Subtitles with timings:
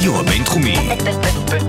[0.00, 0.88] הרדיו הבינתחומי.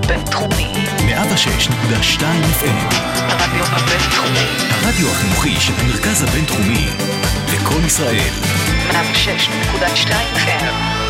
[0.08, 0.72] בינתחומי.
[0.98, 2.22] 106.2
[2.60, 2.94] FM.
[3.28, 4.46] הרדיו הבינתחומי.
[4.70, 6.88] הרדיו החינוכי של המרכז הבינתחומי.
[7.54, 8.30] לקום ישראל.
[8.90, 11.02] 106.2 FM.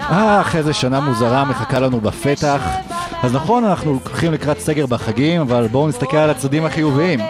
[0.00, 2.60] אך, איזה שנה מוזרה מחכה לנו בפתח.
[3.22, 7.20] אז נכון, אנחנו הולכים לקראת סגר בחגים, אבל בואו נסתכל על הצדדים החיוביים.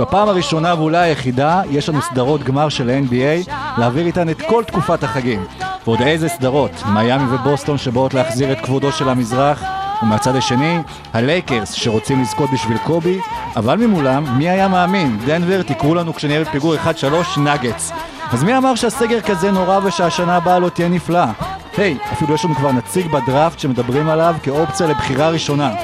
[0.00, 5.04] בפעם הראשונה ואולי היחידה, יש לנו סדרות גמר של ה-NBA, להעביר איתן את כל תקופת
[5.04, 5.44] החגים.
[5.86, 9.62] ועוד איזה סדרות, מיאמי ובוסטון שבאות להחזיר את כבודו של המזרח,
[10.02, 10.78] ומהצד השני,
[11.12, 13.18] הלייקרס שרוצים לזכות בשביל קובי,
[13.56, 15.18] אבל ממולם, מי היה מאמין?
[15.26, 17.92] דנבר, תקראו לנו כשנהיה בפיגור 1-3, נאגץ.
[18.32, 21.32] אז מי אמר שהסגר כזה נורא ושהשנה הבאה לא תהיה נפלאה?
[21.78, 25.74] היי, hey, אפילו יש לנו כבר נציג בדראפט שמדברים עליו כאופציה לבחירה ראשונה.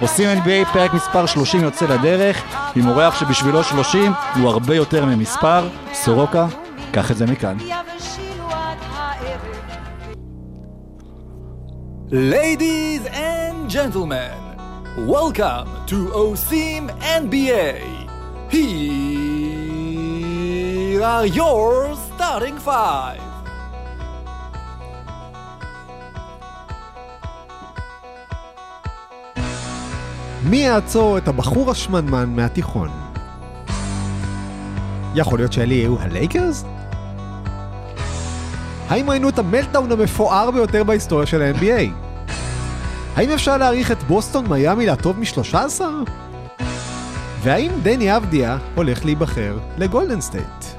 [0.00, 2.42] עושים NBA פרק מספר 30 יוצא לדרך,
[2.76, 6.46] עם אורח שבשבילו 30 הוא הרבה יותר ממספר, סורוקה,
[6.92, 7.56] קח את זה מכאן.
[12.10, 14.38] Ladies and gentlemen,
[14.96, 16.84] welcome to OSIM
[17.22, 17.74] NBA.
[18.50, 18.62] Here
[21.02, 23.27] are your starting five.
[30.44, 32.88] מי יעצור את הבחור השמנמן מהתיכון?
[35.14, 36.64] יכול להיות שאלה יהיו הלייקרס?
[38.88, 41.90] האם ראינו את המלטאון המפואר ביותר בהיסטוריה של ה-NBA?
[43.16, 45.80] האם אפשר להעריך את בוסטון מיאמי לטוב מ-13?
[47.42, 50.77] והאם דני אבדיה הולך להיבחר לגולדן סטייט?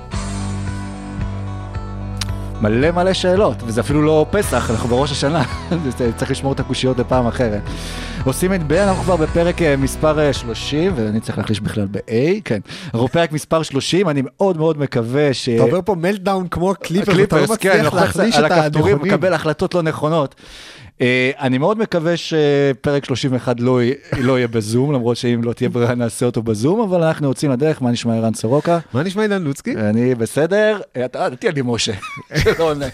[2.61, 5.43] מלא מלא שאלות, וזה אפילו לא פסח, אנחנו בראש השנה,
[6.17, 7.61] צריך לשמור את הקושיות לפעם אחרת.
[8.25, 12.59] עושים את ב, אנחנו כבר בפרק אה, מספר 30, ואני צריך להחליש בכלל ב-A, כן.
[12.85, 15.49] אנחנו בפרק מספר 30, אני מאוד מאוד מקווה ש...
[15.49, 18.97] אתה עובר פה מלטדאון כמו הקליפרס, אתה לא כן, מצליח לוחץ להחליש את הנכונים.
[19.01, 20.35] מקבל החלטות לא נכונות.
[21.01, 23.79] אה, אני מאוד מקווה שפרק 31 לא
[24.17, 27.81] לא יהיה בזום, למרות שאם לא תהיה ברירה נעשה אותו בזום, אבל אנחנו יוצאים לדרך,
[27.81, 28.79] מה נשמע ערן סורוקה?
[28.93, 29.75] מה נשמע אילן לוצקי?
[29.75, 31.93] אני בסדר, אתה אל תהיה לי משה,
[32.43, 32.85] שלא עונה.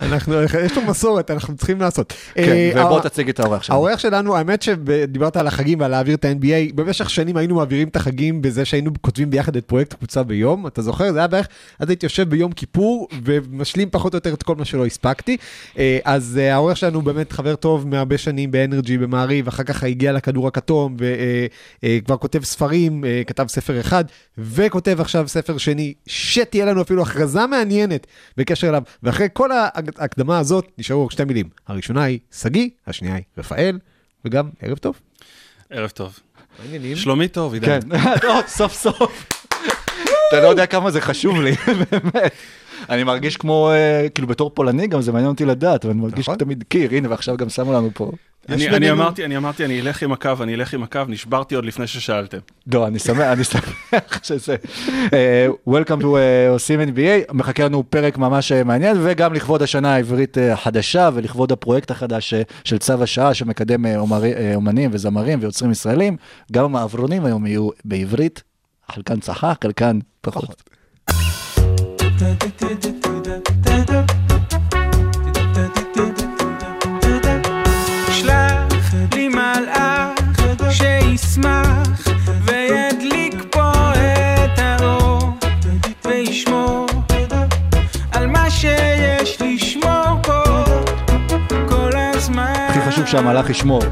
[0.00, 2.12] אנחנו, יש לו מסורת, אנחנו צריכים לעשות.
[2.34, 2.42] כן,
[2.76, 3.78] אה, ובוא תציג את האורח שלנו.
[3.78, 7.96] האורח שלנו, האמת שדיברת על החגים ועל להעביר את ה-NBA, במשך שנים היינו מעבירים את
[7.96, 11.12] החגים בזה שהיינו כותבים ביחד את פרויקט קבוצה ביום, אתה זוכר?
[11.12, 14.64] זה היה בערך, אז הייתי יושב ביום כיפור ומשלים פחות או יותר את כל מה
[14.64, 15.36] שלא הספקתי.
[15.78, 20.12] אה, אז אה, האורח שלנו באמת חבר טוב מהרבה שנים באנרג'י, במעריב, אחר כך הגיע
[20.12, 20.96] לכדור הכתום
[21.82, 24.04] וכבר כותב ספרים, כתב ספר אחד,
[24.38, 28.06] וכותב עכשיו ספר שני, שתהיה לנו אפילו הכרזה מעניינת
[28.36, 28.82] בקשר אליו.
[29.02, 29.50] ואחרי כל
[29.96, 31.48] ההקדמה הזאת נשארו רק שתי מילים.
[31.68, 33.78] הראשונה היא שגיא, השנייה היא רפאל,
[34.24, 35.00] וגם ערב טוב.
[35.70, 36.18] ערב טוב.
[36.58, 36.96] מה העניינים?
[36.96, 37.80] שלומי טוב, עידן.
[37.80, 39.26] כן, טוב, סוף סוף.
[40.28, 41.52] אתה לא יודע כמה זה חשוב לי,
[41.90, 42.32] באמת.
[42.88, 46.38] אני מרגיש כמו, אה, כאילו בתור פולני גם זה מעניין אותי לדעת, ואני מרגיש נכון.
[46.38, 48.10] תמיד קיר, הנה ועכשיו גם שמו לנו פה.
[48.48, 51.54] אני, אני בינינו- אמרתי, אני אמרתי, אני אלך עם הקו, אני אלך עם הקו, נשברתי
[51.54, 52.38] עוד לפני ששאלתם.
[52.72, 53.60] לא, אני שמח, אני שמח
[54.22, 54.56] שזה.
[55.12, 59.94] אה, Welcome to אה, עושים NBA, מחכה לנו פרק ממש אה, מעניין, וגם לכבוד השנה
[59.94, 65.38] העברית אה, החדשה, ולכבוד הפרויקט החדש אה, של צו השעה, שמקדם אה, אה, אומנים וזמרים
[65.42, 66.16] ויוצרים ישראלים,
[66.52, 68.42] גם המעברונים היום יהיו בעברית,
[68.92, 70.62] חלקן צחק, חלקן פחות.
[78.10, 81.80] שלח לי מלאך שישמח
[93.10, 93.82] שהמלאך ישמור,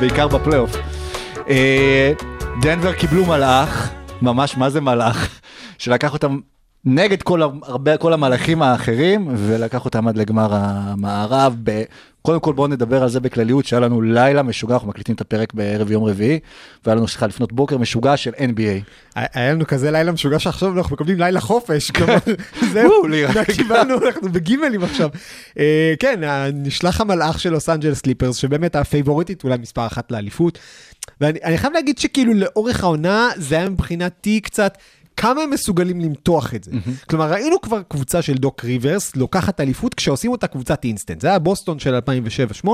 [0.00, 0.76] בעיקר בפלייאוף.
[1.48, 2.12] אה,
[2.60, 3.90] דנבר קיבלו מלאך,
[4.22, 5.40] ממש מה זה מלאך,
[5.78, 6.38] שלקח אותם
[6.86, 11.56] נגד כל, הרבה, כל המלאכים האחרים, ולקח אותם עד לגמר המערב.
[11.62, 11.82] ב...
[12.22, 15.54] קודם כל בואו נדבר על זה בכלליות, שהיה לנו לילה משוגע, אנחנו מקליטים את הפרק
[15.54, 16.38] בערב יום רביעי,
[16.84, 18.82] והיה לנו סליחה לפנות בוקר משוגע של NBA.
[19.14, 22.16] היה לנו כזה לילה משוגע שעכשיו אנחנו מקבלים לילה חופש, כלומר,
[22.72, 23.02] זהו.
[23.56, 25.08] קיבלנו, אנחנו בגימלים עכשיו.
[25.58, 26.20] אה, כן,
[26.54, 30.58] נשלח המלאך של לוס אנג'לס קליפרס, שבאמת הפייבוריטית אולי מספר אחת לאליפות.
[31.20, 34.78] ואני אני חייב להגיד שכאילו לאורך העונה זה היה מבחינתי קצת...
[35.16, 36.70] כמה הם מסוגלים למתוח את זה.
[37.08, 41.20] כלומר, ראינו כבר קבוצה של דוק ריברס לוקחת אליפות כשעושים אותה קבוצת אינסטנט.
[41.20, 41.98] זה היה בוסטון של
[42.64, 42.68] 2007-2008,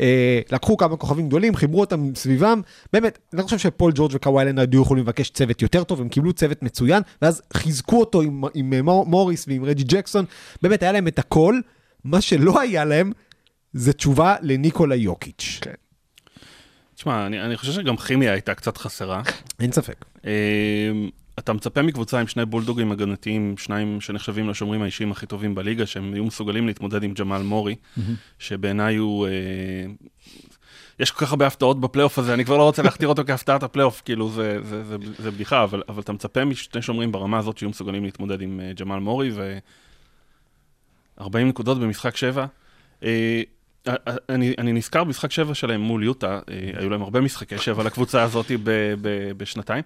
[0.00, 2.60] אה, לקחו כמה כוכבים גדולים, חיברו אותם סביבם.
[2.92, 6.32] באמת, אני חושב שפול ג'ורג' וקוואי לנארד היו יכולים לבקש צוות יותר טוב, הם קיבלו
[6.32, 10.24] צוות מצוין, ואז חיזקו אותו עם, עם אה, מור, מוריס ועם רג'י ג'קסון.
[10.62, 11.60] באמת, היה להם את הכל.
[12.04, 13.12] מה שלא היה להם
[13.72, 15.58] זה תשובה לניקולה יוקיץ'.
[15.60, 15.74] כן.
[16.94, 19.22] תשמע, אני, אני חושב שגם כימיה הייתה קצת חסרה.
[19.60, 20.04] אין ספק.
[21.38, 25.86] אה, אתה מצפה מקבוצה עם שני בולדוגים הגנתיים, שניים שנחשבים לשומרים האישיים הכי טובים בליגה,
[25.86, 27.74] שהם יהיו מסוגלים להתמודד עם ג'מאל מורי,
[28.38, 29.26] שבעיניי הוא...
[29.26, 29.32] אה,
[30.98, 34.02] יש כל כך הרבה הפתעות בפלייאוף הזה, אני כבר לא רוצה להכתיר אותו כהפתעת הפלייאוף,
[34.04, 37.70] כאילו זה, זה, זה, זה בדיחה, אבל, אבל אתה מצפה משני שומרים ברמה הזאת שיהיו
[37.70, 42.46] מסוגלים להתמודד עם אה, ג'מאל מורי, ו-40 נקודות במשחק 7.
[43.02, 43.42] אה,
[43.88, 43.94] אה,
[44.28, 48.22] אני, אני נזכר במשחק 7 שלהם מול יוטה, אה, היו להם הרבה משחקי 7 לקבוצה
[48.22, 49.84] הזאת ב, ב, בשנתיים.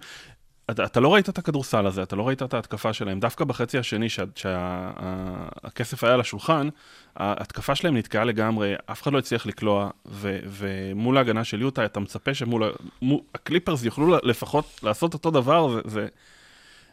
[0.71, 3.19] אתה, אתה לא ראית את הכדורסל הזה, אתה לא ראית את ההתקפה שלהם.
[3.19, 6.69] דווקא בחצי השני, שהכסף היה על השולחן,
[7.15, 11.99] ההתקפה שלהם נתקעה לגמרי, אף אחד לא הצליח לקלוע, ו, ומול ההגנה של יוטה, אתה
[11.99, 16.07] מצפה שמול מול- הקליפרס יוכלו לפחות לעשות אותו דבר, ו, ו,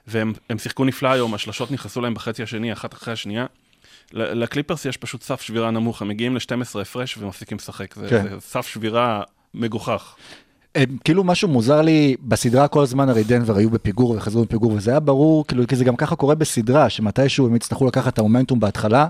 [0.07, 3.47] והם הם שיחקו נפלא היום, השלשות נכנסו להם בחצי השני, אחת אחרי השנייה.
[4.13, 7.95] לקליפרס יש פשוט סף שבירה נמוך, הם מגיעים ל-12 הפרש ומפסיקים לשחק.
[7.95, 8.29] זה, כן.
[8.29, 9.23] זה סף שבירה
[9.55, 10.17] מגוחך.
[10.75, 14.91] הם, כאילו משהו מוזר לי, בסדרה כל הזמן הרי דנבר היו בפיגור וחזרו בפיגור, וזה
[14.91, 18.61] היה ברור, כאילו, כי זה גם ככה קורה בסדרה, שמתישהו הם יצטרכו לקחת את המומנטום
[18.61, 19.07] בהתחלה,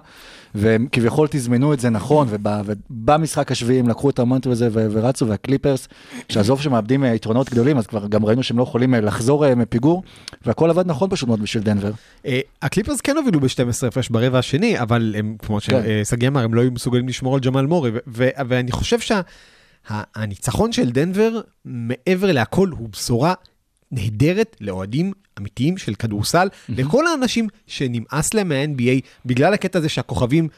[0.55, 5.29] והם כביכול תזמנו את זה נכון, ובמשחק השביעי הם לקחו את המומנטום הזה ו- ורצו,
[5.29, 5.89] והקליפרס,
[6.29, 9.55] שעזוב שמאבדים אה, יתרונות גדולים, אז כבר גם ראינו שהם לא יכולים אה, לחזור אה,
[9.55, 10.03] מפיגור,
[10.47, 11.91] והכל עבד נכון פשוט מאוד בשביל דנבר.
[12.63, 15.83] הקליפרס כן הובילו ב-12 הפרש ברבע השני, אבל הם, כמו כן.
[16.05, 19.01] ששגיא אמר, הם לא היו מסוגלים לשמור על ג'מאל מורי, ואני חושב
[19.89, 23.35] שהניצחון של דנבר, מעבר להכל, הוא בשורה
[23.93, 30.49] נהדרת לאוהדים אמיתיים של כדורסל, לכל האנשים שנמאס להם מה-NBA, בגלל הקטע הזה שהכוכבים...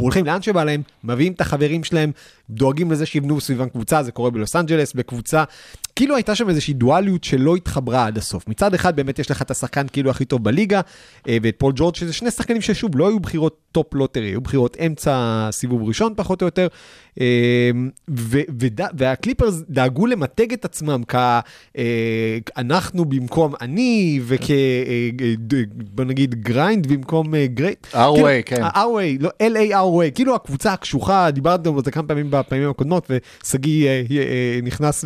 [0.00, 2.12] הולכים לאן שבא להם, מביאים את החברים שלהם,
[2.50, 5.44] דואגים לזה שיבנו סביבם קבוצה, זה קורה בלוס אנג'לס, בקבוצה,
[5.96, 8.48] כאילו הייתה שם איזושהי דואליות שלא התחברה עד הסוף.
[8.48, 10.80] מצד אחד באמת יש לך את השחקן כאילו הכי טוב בליגה,
[11.28, 14.76] אה, ואת פול ג'ורג' שזה שני שחקנים ששוב לא היו בחירות top lottery, היו בחירות
[14.86, 16.66] אמצע סיבוב ראשון פחות או יותר,
[18.98, 24.50] והקליפרס דאגו למתג את עצמם כאנחנו במקום אני, וכ...
[24.50, 25.56] אה,
[25.94, 27.86] בוא נגיד grind במקום great.
[27.92, 28.62] Our way, כן.
[28.62, 29.68] ה-our way, לא L.A.
[29.68, 34.58] our way, כאילו הקבוצה הקשוחה, דיברנו על זה כמה פעמים בפעמים הקודמות, ושגיא אה, אה,
[34.62, 35.04] נכנס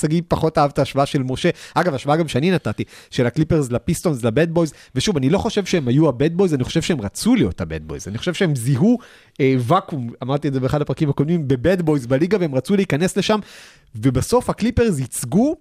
[0.00, 1.50] שגיא פחות אהב את ההשוואה של משה.
[1.74, 5.64] אגב, השוואה גם שאני נתתי, של הקליפרס לפיסטונס, ל bad boys, ושוב, אני לא חושב
[5.64, 8.34] שהם היו ה bad boys, אני חושב שהם רצו להיות ה bad boys, אני חושב
[8.34, 12.54] שהם זיהו אה, ואקום, אמרתי את זה באחד הפרקים הקודמים, ב bad boys בליגה, והם
[12.54, 13.38] רצו להיכנס לשם,
[13.94, 15.56] ובסוף הקליפרס ייצגו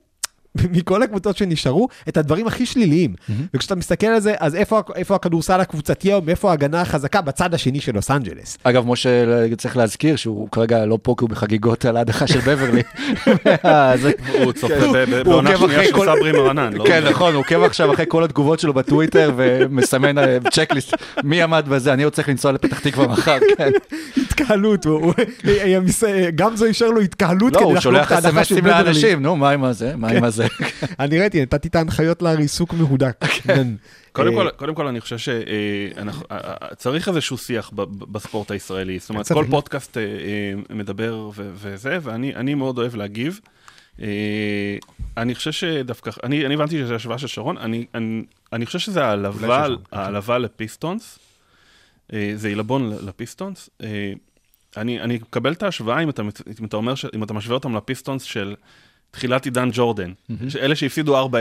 [0.72, 3.14] מכל הקבוצות שנשארו, את הדברים הכי שליליים.
[3.54, 7.80] וכשאתה מסתכל על זה, אז איפה, איפה הכדורסל הקבוצתי היום, איפה ההגנה החזקה בצד השני
[7.82, 8.58] של לוס אנג'לס?
[8.64, 9.10] אגב, משה
[9.58, 12.82] צריך להזכיר שהוא כרגע לא פה כי הוא בחגיגות על ההדחה של בברלי.
[14.02, 14.12] זה-
[14.44, 15.14] הוא צופה כן.
[15.14, 16.74] הוא בעונה שנייה של סברי מרנן.
[16.74, 16.84] לא?
[16.88, 21.66] כן, נכון, הוא עוקב עכשיו אחרי כל התגובות שלו בטוויטר ומסמן אה, צ'קליסט, מי עמד
[21.70, 23.70] בזה, אני עוד צריך לנסוע לפתח תקווה מחר, כן.
[24.18, 25.14] התקהלות, הוא- הוא-
[25.76, 26.04] המס-
[26.36, 28.84] גמזו אישר לו התקהלות לא, כדי הוא שולח את ההדחה של אסמסים בברלי.
[28.84, 29.94] לאנשים, נו, מה עם הזה?
[29.98, 30.48] מה עם הזה?
[31.00, 33.16] אני ראיתי, נתתי את ההנחיות לריסוק מהודק.
[33.44, 33.68] כן.
[34.12, 39.00] קודם אה, כל, קודם כל אני חושב שצריך איזשהו שיח ב- ב- בספורט הישראלי.
[39.00, 39.32] זאת אומרת.
[39.32, 43.40] כל פודקאסט אה, אה, מדבר וזה, ואני אני מאוד אוהב להגיב.
[44.02, 44.08] אה,
[45.18, 48.24] אני חושב שדווקא, אני אני הבנתי שזו השוואה של שרון, אני- אני
[48.54, 51.20] אני חושב שזה העליב, שרון, העליבה לפיסטונס,
[52.14, 53.70] אה, זה עילבון לפיסטונס.
[53.84, 54.14] אה,
[54.78, 56.22] אני אני מקבל את ההשוואה אם אתה
[56.60, 58.56] אם אתה אומר, ש- אם אתה משווה אותם לפיסטונס של
[59.12, 60.12] תחילת עידן ג'ורדן,
[60.62, 61.32] אלה שהפסידו 4-0.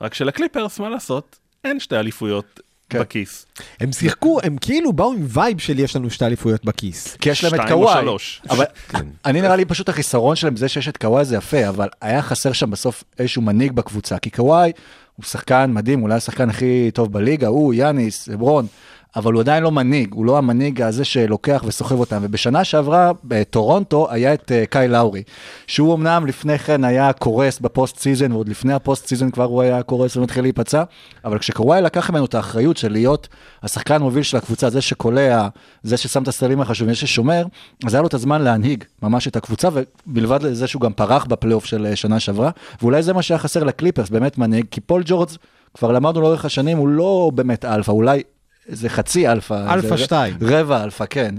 [0.00, 2.60] רק שלקליפרס, מה לעשות, אין שתי אליפויות
[2.90, 3.00] כן.
[3.00, 3.46] בכיס.
[3.80, 7.16] הם שיחקו, הם כאילו באו עם vibe של יש לנו שתי אליפויות בכיס.
[7.16, 8.02] כי יש להם את שתיים או קוואי.
[8.02, 8.42] שלוש.
[8.50, 8.64] אבל
[9.26, 12.52] אני נראה לי פשוט החיסרון שלהם זה שיש את קוואי זה יפה, אבל היה חסר
[12.52, 14.72] שם בסוף איזשהו מנהיג בקבוצה, כי קוואי
[15.16, 18.66] הוא שחקן מדהים, אולי השחקן הכי טוב בליגה, הוא, יאניס, לברון,
[19.16, 22.18] אבל הוא עדיין לא מנהיג, הוא לא המנהיג הזה שלוקח וסוחב אותם.
[22.22, 25.22] ובשנה שעברה בטורונטו היה את אה, קייל לאורי,
[25.66, 29.44] שהוא אמנם לפני כן היה קורס ב post season, ועוד לפני ה post season כבר
[29.44, 30.82] הוא היה קורס ומתחיל להיפצע,
[31.24, 33.28] אבל כשקוואי לקח ממנו את האחריות של להיות
[33.62, 35.48] השחקן המוביל של הקבוצה, זה שקולע,
[35.82, 37.44] זה ששם את הסלים החשובים, זה ששומר,
[37.86, 39.68] אז היה לו את הזמן להנהיג ממש את הקבוצה,
[40.06, 42.50] ומלבד לזה שהוא גם פרח בפלייאוף של אה, שנה שעברה,
[42.82, 45.28] ואולי זה מה שהיה חסר לקליפרס, באמת מנהיג, כי פול ג'ורג'
[45.74, 48.22] כבר למדנו לאורך השנים, הוא לא באמת אלפא, אולי
[48.68, 49.74] זה חצי אלפא.
[49.74, 50.36] אלפא זה שתיים.
[50.40, 51.34] רבע אלפא, כן.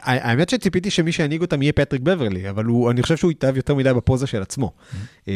[0.00, 3.74] האמת שציפיתי שמי שינהיג אותם יהיה פטריק בברלי, אבל הוא, אני חושב שהוא התאהב יותר
[3.74, 4.72] מדי בפוזה של עצמו.
[5.28, 5.32] אה,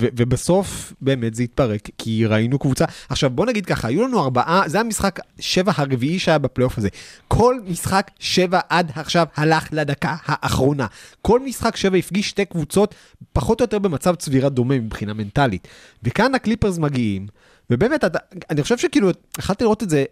[0.00, 2.84] ו- ובסוף באמת זה התפרק, כי ראינו קבוצה.
[3.08, 6.88] עכשיו בוא נגיד ככה, היו לנו ארבעה, זה המשחק שבע הרביעי שהיה בפלייאוף הזה.
[7.28, 10.86] כל משחק שבע עד עכשיו הלך לדקה האחרונה.
[11.22, 12.94] כל משחק שבע הפגיש שתי קבוצות
[13.32, 15.68] פחות או יותר במצב צבירה דומה מבחינה מנטלית.
[16.02, 17.26] וכאן הקליפרס מגיעים,
[17.70, 18.18] ובאמת, אתה,
[18.50, 20.04] אני חושב שכאילו, יכלתי לראות את זה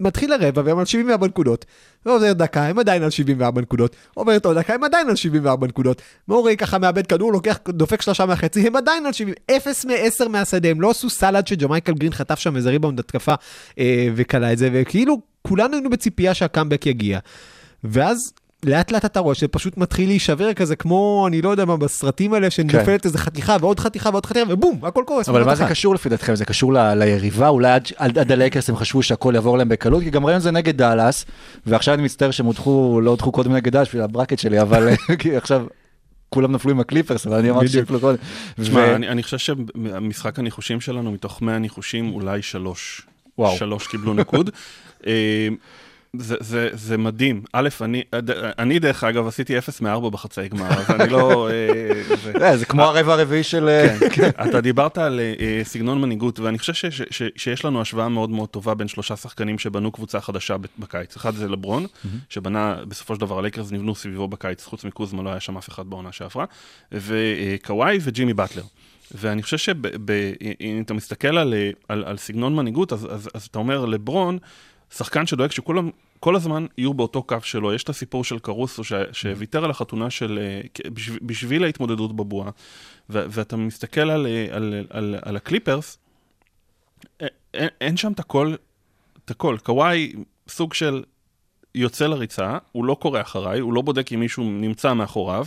[0.00, 1.64] מתחיל הרבע והם על 74 נקודות,
[2.06, 6.02] ועובר דקה, הם עדיין על 74 נקודות, עוברת עוד דקה, הם עדיין על 74 נקודות,
[6.28, 10.68] מורי ככה מאבד כדור, לוקח, דופק שלושה מהחצי, הם עדיין על 70, 0 מ-10 מהשדה,
[10.68, 13.34] הם לא עשו סל עד שג'מייקל גרין חטף שם איזה ריבאונד התקפה
[13.78, 17.18] אה, וקלע את זה, וכאילו כולנו היינו בציפייה שהקאמבק יגיע.
[17.84, 18.32] ואז
[18.66, 22.50] לאט לאט אתה רואה שפשוט מתחיל להישבר כזה כמו, אני לא יודע מה, בסרטים האלה
[22.50, 25.28] שנופלת איזה חתיכה ועוד חתיכה ועוד חתיכה ובום, הכל קורס.
[25.28, 25.64] אבל מה זה.
[25.68, 26.34] קשור לפי דעתכם?
[26.34, 27.48] זה קשור ל- ליריבה?
[27.48, 30.02] אולי עד- עד עד הלייקרס הם חשבו שהכל יעבור להם בקלות?
[30.02, 31.24] כי גם ראינו זה נגד דאלאס,
[31.66, 34.88] ועכשיו אני מצטער שהם הודחו, לא הודחו קודם נגד דאלאס בשביל ה bracket שלי, אבל
[35.36, 35.66] עכשיו
[36.28, 37.68] כולם נפלו עם הקליפרס, אבל אני אמרתי.
[37.68, 38.16] שיפלו קודם.
[38.60, 43.02] תשמע, אני, חושב שהמשחק הניחושים שלנו, מתוך 100 ניחושים, אולי שלוש.
[43.38, 43.56] וואו.
[43.56, 44.50] שלוש קיבלו ניקוד.
[46.16, 47.42] אה, זה, זה, זה מדהים.
[47.52, 48.02] א', אני,
[48.58, 51.48] אני דרך אגב עשיתי 0 מ-4 בחצאי גמר, אז אני לא...
[51.50, 53.68] אה, זה- אה, זה כמו הרבע הרביעי של...
[54.12, 58.08] כן, אתה דיברת על אה, סגנון מנהיגות, ואני חושב ש, ש, ש, שיש לנו השוואה
[58.08, 61.16] מאוד מאוד טובה בין שלושה שחקנים שבנו קבוצה חדשה בקיץ.
[61.16, 61.86] אחד זה לברון,
[62.28, 65.86] שבנה, בסופו של דבר הלייקרס נבנו סביבו בקיץ, חוץ מקוזמה לא היה שם אף אחד
[65.86, 66.44] בעונה שעברה,
[66.92, 68.62] וקוואי וג'ימי באטלר.
[69.14, 73.58] ואני חושב שאם אתה מסתכל על, אה, על, על סגנון מנהיגות, אז, אז, אז אתה
[73.58, 74.38] אומר, לברון,
[74.96, 77.74] שחקן שדואג שכולם כל הזמן יהיו באותו קו שלו.
[77.74, 80.38] יש את הסיפור של קרוסו ש, שוויתר על החתונה של...
[80.42, 82.50] אה, בשביל, בשביל ההתמודדות בבועה,
[83.10, 85.98] ו- ואתה מסתכל על, אה, על, על, על הקליפרס,
[87.54, 88.54] אין, אין שם את הכל,
[89.24, 89.56] את הכל.
[89.62, 90.12] קוואי
[90.48, 91.02] סוג של
[91.74, 95.46] יוצא לריצה, הוא לא קורא אחריי, הוא לא בודק אם מישהו נמצא מאחוריו.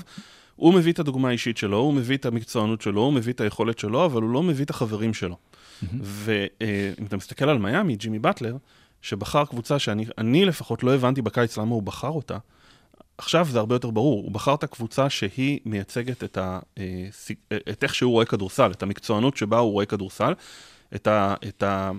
[0.56, 3.80] הוא מביא את הדוגמה האישית שלו, הוא מביא את המקצוענות שלו, הוא מביא את היכולת
[3.80, 5.38] שלו, אבל הוא לא מביא את החברים שלו.
[6.02, 8.58] ואם אתה מסתכל על מיאמי, ג'ימי באטלר,
[9.06, 12.38] שבחר קבוצה שאני אני לפחות לא הבנתי בקיץ למה הוא בחר אותה,
[13.18, 17.08] עכשיו זה הרבה יותר ברור, הוא בחר את הקבוצה שהיא מייצגת את, ה, אה,
[17.52, 20.34] אה, את איך שהוא רואה כדורסל, את המקצוענות שבה הוא רואה כדורסל,
[20.96, 21.92] את, ה, את, ה,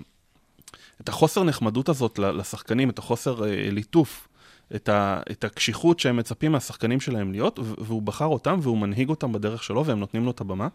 [1.01, 4.27] את החוסר נחמדות הזאת לשחקנים, את החוסר אה, ליטוף,
[4.75, 9.31] את, ה, את הקשיחות שהם מצפים מהשחקנים שלהם להיות, והוא בחר אותם והוא מנהיג אותם
[9.31, 10.67] בדרך שלו והם נותנים לו את הבמה,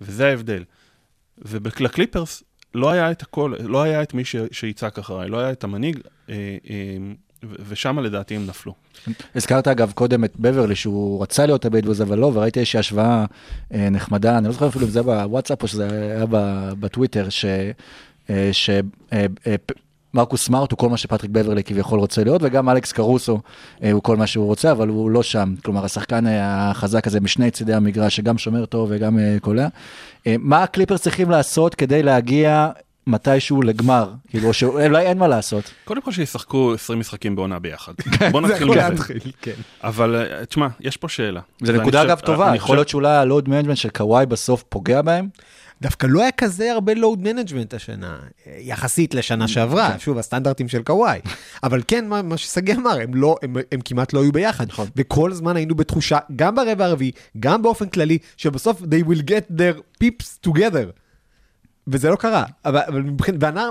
[0.00, 0.64] וזה ההבדל.
[1.38, 2.42] ולקליפרס
[2.74, 4.22] לא היה את הכל, לא היה את מי
[4.52, 5.98] שיצעק אחריי, לא היה את המנהיג,
[6.30, 6.34] אה,
[6.70, 6.76] אה,
[7.68, 8.74] ושם לדעתי הם נפלו.
[9.34, 12.80] הזכרת אגב קודם את בברלי שהוא רצה להיות ה bad boy אבל לא וראיתי איזושהי
[12.80, 13.24] השוואה
[13.74, 16.24] אה, נחמדה אני לא זוכר אפילו אם זה בוואטסאפ או שזה היה
[16.80, 17.44] בטוויטר ש...
[18.52, 18.70] ש...
[20.14, 23.40] מרקוס סמארט הוא כל מה שפטריק בברלי כביכול רוצה להיות וגם אלכס קרוסו
[23.82, 27.20] אה, הוא כל מה שהוא רוצה אבל הוא לא שם כלומר השחקן אה, החזק הזה
[27.20, 29.68] משני צידי המגרש שגם שומר טוב וגם אה, קולע.
[30.26, 32.68] מה הקליפרס צריכים לעשות כדי להגיע
[33.06, 35.70] מתישהו לגמר כאילו שאולי אין מה לעשות.
[35.84, 37.92] קודם כל שישחקו 20 משחקים בעונה ביחד.
[38.32, 38.54] בוא כן, זה
[38.90, 39.30] נתחיל מזה.
[39.42, 39.52] כן.
[39.84, 41.40] אבל תשמע, יש פה שאלה.
[41.60, 45.28] ואני נקודה אגב טובה, יכול להיות שאולי ה load management של קוואי בסוף פוגע בהם.
[45.82, 48.18] דווקא לא היה כזה הרבה load management השנה,
[48.58, 51.20] יחסית לשנה שעברה, שוב, הסטנדרטים של קוואי.
[51.62, 54.68] אבל כן, מה, מה ששגיא אמר, הם, לא, הם, הם כמעט לא היו ביחד.
[54.68, 54.88] נכון.
[54.96, 60.04] וכל הזמן היינו בתחושה, גם ברבע הרביעי, גם באופן כללי, שבסוף they will get their
[60.04, 60.99] shit together.
[61.86, 63.02] וזה לא קרה, אבל, אבל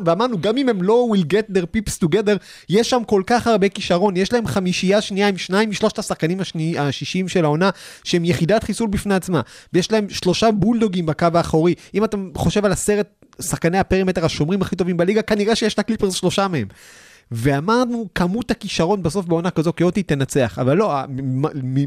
[0.06, 2.38] ואמרנו, גם אם הם לא will get their shit together,
[2.70, 6.80] יש שם כל כך הרבה כישרון, יש להם חמישייה שנייה עם שניים משלושת השחקנים השני,
[6.80, 7.70] השישיים של העונה,
[8.04, 9.42] שהם יחידת חיסול בפני עצמה,
[9.74, 11.76] ויש להם שלושה בולדוגים בקו האחורי.
[11.94, 16.14] אם אתה חושב על עשרת שחקני ה perimeter השומרים הכי טובים בליגה, כנראה שיש לקליפרס
[16.14, 16.68] שלושה מהם.
[17.32, 20.96] ואמרנו, כמות הכישרון בסוף בעונה כזו כאוטית תנצח, אבל לא,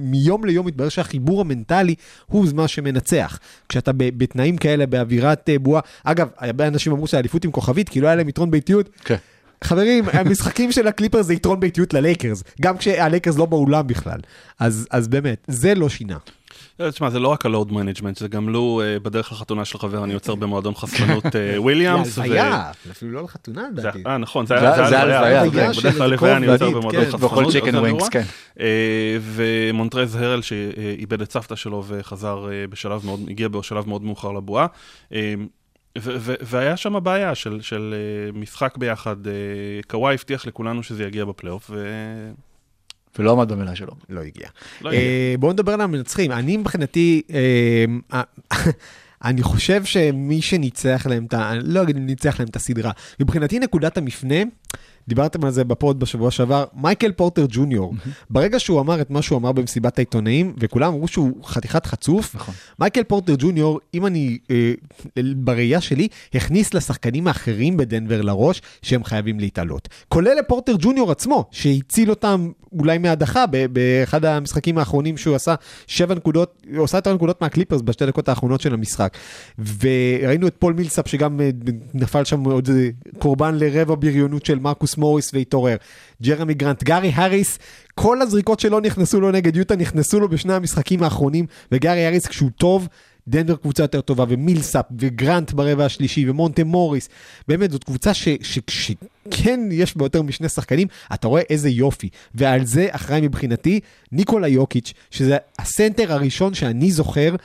[0.01, 1.95] מיום ליום מתברר שהחיבור המנטלי
[2.27, 3.39] הוא מה שמנצח.
[3.69, 8.07] כשאתה בתנאים כאלה, באווירת אה, בועה, אגב, הרבה אנשים אמרו שהאליפות עם כוכבית, כי לא
[8.07, 8.89] היה להם יתרון ביתיות.
[9.05, 9.17] כן.
[9.65, 14.21] חברים, המשחקים של הקליפרס זה יתרון ביתיות ללייקרס, גם כשהלייקרס לא באולם בכלל.
[14.59, 16.17] אז, אז באמת, זה לא שינה.
[16.85, 20.05] אה, תשמע, זה לא רק הלואוד מנג'מנט, זה גם לו אה, בדרך לחתונה של חבר,
[20.05, 22.19] אני יוצר במועדון חשפנות אה, וויליאמס.
[22.19, 24.03] ו- להלוויה, אפילו לא לחתונה זה- לדעתי.
[24.07, 25.73] אה, נכון, זה- זה זה הלוויה, הלוויה.
[25.73, 27.21] זה בדרך כלל הלוויה אני יוצר במועדון דתית, חשפנות.
[27.33, 28.11] ואוכל צ'יקן אז זה ווינגס, אירוע.
[28.11, 28.23] כן.
[28.61, 34.33] אה, ומונטרז הרל שאיבד את סבתא שלו וחזר אה, בשלב מאוד, הגיע בשלב מאוד מאוחר
[34.33, 34.67] לבועה.
[35.13, 35.35] אה,
[35.99, 39.33] ו- ו- והיה שם בעיה של, של אה, משחק ביחד, אה,
[39.89, 41.71] קוואי הבטיח לכולנו שזה יגיע בפלייאוף,
[43.19, 43.93] ולא עמד במילה שלו.
[44.09, 44.49] לא הגיע.
[44.81, 44.93] הגיע.
[44.93, 46.33] אה, בואו נדבר על המנצחים.
[46.33, 48.63] אני מבחינתי, אה, אה,
[49.25, 51.53] אני חושב שמי שניצח להם את ה...
[51.53, 52.91] אני לא אגיד אם ניצח להם את הסדרה.
[53.21, 54.37] מבחינתי נקודת המפנה,
[55.09, 57.95] דיברתם על זה בפוד בשבוע שעבר, מייקל פורטר ג'וניור.
[58.31, 62.55] ברגע שהוא אמר את מה שהוא אמר במסיבת העיתונאים, וכולם אמרו שהוא חתיכת חצוף, נכון.
[62.79, 64.73] מייקל פורטר ג'וניור, אם אני, אה,
[65.37, 69.89] בראייה שלי, הכניס לשחקנים האחרים בדנבר לראש שהם חייבים להתעלות.
[70.09, 75.55] כולל לפורטר ג'וניור עצמו, שהציל אותם אולי מהדחה באחד המשחקים האחרונים שהוא עשה
[75.87, 79.17] שבע נקודות, הוא עשה יותר נקודות מהקליפרס בשתי דקות האחרונות של המשחק.
[79.59, 81.51] וראינו את פול מילסאפ שגם אה,
[81.95, 85.77] נפל שם עוד אה, קורבן לרבע בריונות של מרקוס מוריס והתעורר.
[86.23, 87.59] ג'רמי גרנט, גארי האריס,
[87.95, 92.51] כל הזריקות שלו נכנסו לו נגד יוטה, נכנסו לו בשני המשחקים האחרונים, וגארי האריס כשהוא
[92.57, 92.89] טוב,
[93.29, 97.09] דנבר קבוצה יותר טובה, ומילסאפ, וגרנט ברבע השלישי, ומונטה מוריס.
[97.49, 102.09] באמת, זאת קבוצה שכן יש בה יותר משני שחקנים, אתה רואה איזה יופי.
[102.35, 103.81] ועל זה אחראי מבחינתי
[104.13, 107.37] ניקולה יוקיץ', שזה הסנטר הראשון שאני זוכר,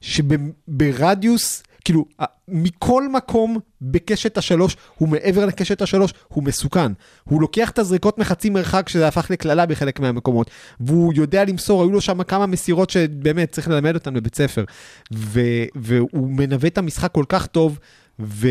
[0.00, 2.04] שברדיוס, כאילו,
[2.48, 3.58] מכל מקום
[3.90, 6.92] בקשת השלוש, הוא מעבר לקשת השלוש, הוא מסוכן.
[7.24, 10.50] הוא לוקח את הזריקות מחצי מרחק, שזה הפך לקללה בחלק מהמקומות,
[10.80, 14.64] והוא יודע למסור, היו לו שם כמה מסירות שבאמת צריך ללמד אותן בבית ספר.
[15.12, 17.78] ו- והוא מנווט את המשחק כל כך טוב,
[18.20, 18.48] ו...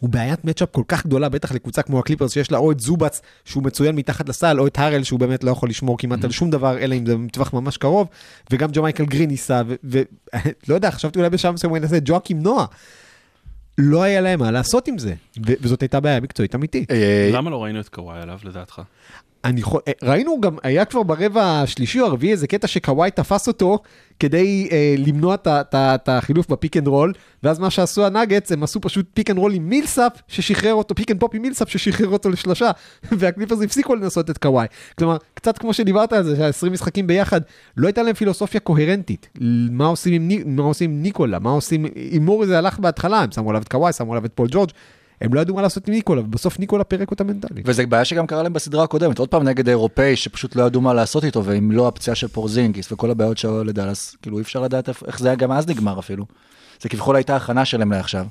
[0.00, 3.20] הוא בעיית מצ'אפ כל כך גדולה, בטח לקבוצה כמו הקליפרס, שיש לה או את זובץ,
[3.44, 6.50] שהוא מצוין מתחת לסל, או את הארל, שהוא באמת לא יכול לשמור כמעט על שום
[6.50, 8.08] דבר, אלא אם זה מטווח ממש קרוב,
[8.50, 10.04] וגם ג'ו מייקל גרין ניסה, ולא
[10.74, 12.66] יודע, חשבתי אולי בשלב מסוים הוא ינסה את ג'ואקים נועה.
[13.78, 16.90] לא היה להם מה לעשות עם זה, וזאת הייתה בעיה מקצועית אמיתית.
[16.90, 18.82] אה, למה לא ראינו את קוואי עליו, לדעתך?
[19.44, 23.48] אני יכול, אה, ראינו גם, היה כבר ברבע השלישי או הרביעי איזה קטע שקוואי תפס
[23.48, 23.78] אותו
[24.20, 28.80] כדי אה, למנוע את החילוף ב pick and roll, ואז מה שעשו הנאגץ, הם עשו
[28.80, 32.30] פשוט pick and roll עם מילסאפ ששחרר אותו, pick and pop עם מילסאפ ששחרר אותו
[32.30, 32.70] לשלושה,
[33.18, 34.66] והקליפרס הפסיקו לנסות את קוואי.
[34.98, 37.40] כלומר, קצת כמו שדיברת על זה, שה-20 משחקים ביחד,
[37.76, 39.28] לא הייתה להם פילוסופיה קוהרנטית.
[39.70, 43.32] מה עושים עם, מה עושים עם ניקולה, מה עושים, עם מורי זה הלך בהתחלה, הם
[43.32, 44.70] שמו עליו את קוואי, שמו עליו את פול ג'ורג',
[45.20, 47.64] הם לא ידעו מה לעשות עם ניקולה, ובסוף ניקולה פירק אותם מנטלית.
[47.66, 50.94] וזה בעיה שגם קרה להם בסדרה הקודמת, עוד פעם נגד האירופאי שפשוט לא ידעו מה
[50.94, 54.88] לעשות איתו, ואם לא הפציעה של פורזינגיס וכל הבעיות שלו לדאלאס, כאילו אי אפשר לדעת
[54.88, 56.24] איך זה היה גם אז נגמר אפילו.
[56.80, 58.26] זה כביכול הייתה הכנה שלהם לעכשיו.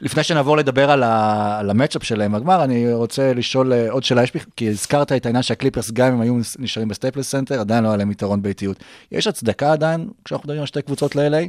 [0.00, 1.58] לפני שנעבור לדבר על, ה...
[1.58, 4.32] על ה matchup שלהם בגמר, אני רוצה לשאול אה, עוד שאלה, יש.
[4.56, 8.10] כי הזכרת את העניין שהקליפרס, גם אם היו נשארים בסטייפלס סנטר, עדיין לא היה להם
[8.10, 8.76] יתרון ביתיות.
[9.12, 11.48] יש הצדקה עדיין, כשאנחנו מדברים על שתי קבוצות ל-LA?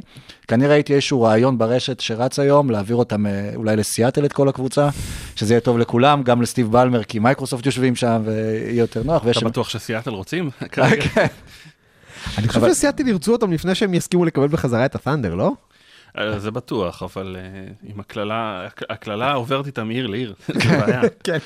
[0.52, 4.88] אני ראיתי איזשהו רעיון ברשת שרץ היום, להעביר אותם אה, אולי לסיאטל את כל הקבוצה,
[5.36, 9.22] שזה יהיה טוב לכולם, גם לסטיב בלמר, כי מייקרוסופט יושבים שם ויהיה יותר נוח.
[9.22, 10.50] אתה שם- בטוח שסיאטל רוצים?
[10.72, 10.82] כן.
[12.38, 15.52] אני חושב שסיאטל ירצו אותם לפני שהם יסכימו לקבל בחזרה את הפאנדר, לא?
[16.18, 17.42] אה, זה בטוח, אבל אה,
[17.94, 20.34] עם הקללה, הקללה עוברת איתם מעיר לעיר.
[20.46, 21.00] זה בעיה.
[21.24, 21.38] כן.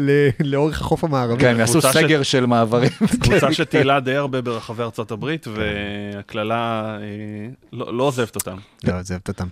[0.00, 1.40] ל- לאורך החוף המערבי.
[1.40, 2.90] כן, יעשו סגר של מעברים.
[3.20, 8.56] קבוצה שטיילה די הרבה ברחבי ארצות הברית, והקללה אה, לא לא עוזבת אותם.
[8.84, 9.46] לא, עוזבת אותם.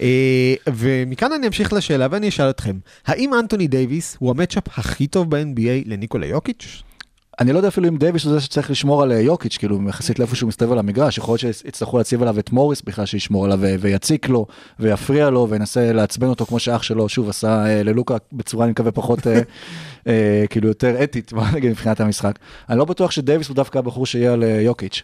[0.00, 5.06] אה, ומכאן אני אמשיך לשאלה ואני אשאל אתכם, האם אנטוני דייוויס הוא ה matchup הכי
[5.06, 6.82] טוב ב-NBA לניקולה יוקיץ'?
[7.40, 10.18] אני לא יודע אפילו אם דייוויס הוא זה שצריך לשמור על אה, יוקיץ', כאילו יחסית
[10.18, 13.58] לאיפה שהוא מסתובב על המגרש, יכול להיות שיצטרכו להציב עליו את מוריס בכלל שישמור עליו
[13.62, 14.46] ו- ויציק לו
[14.80, 18.92] ויפריע לו וינסה לעצבן אותו כמו שאח שלו שוב עשה אה, ללוקה בצורה אני מקווה
[18.92, 19.40] פחות אה,
[20.08, 22.38] אה, כאילו יותר אתית בוא נגיד מבחינת המשחק.
[22.68, 25.02] אני לא בטוח שדייוויס הוא דווקא הבחור שיהיה על אה, יוקיץ'.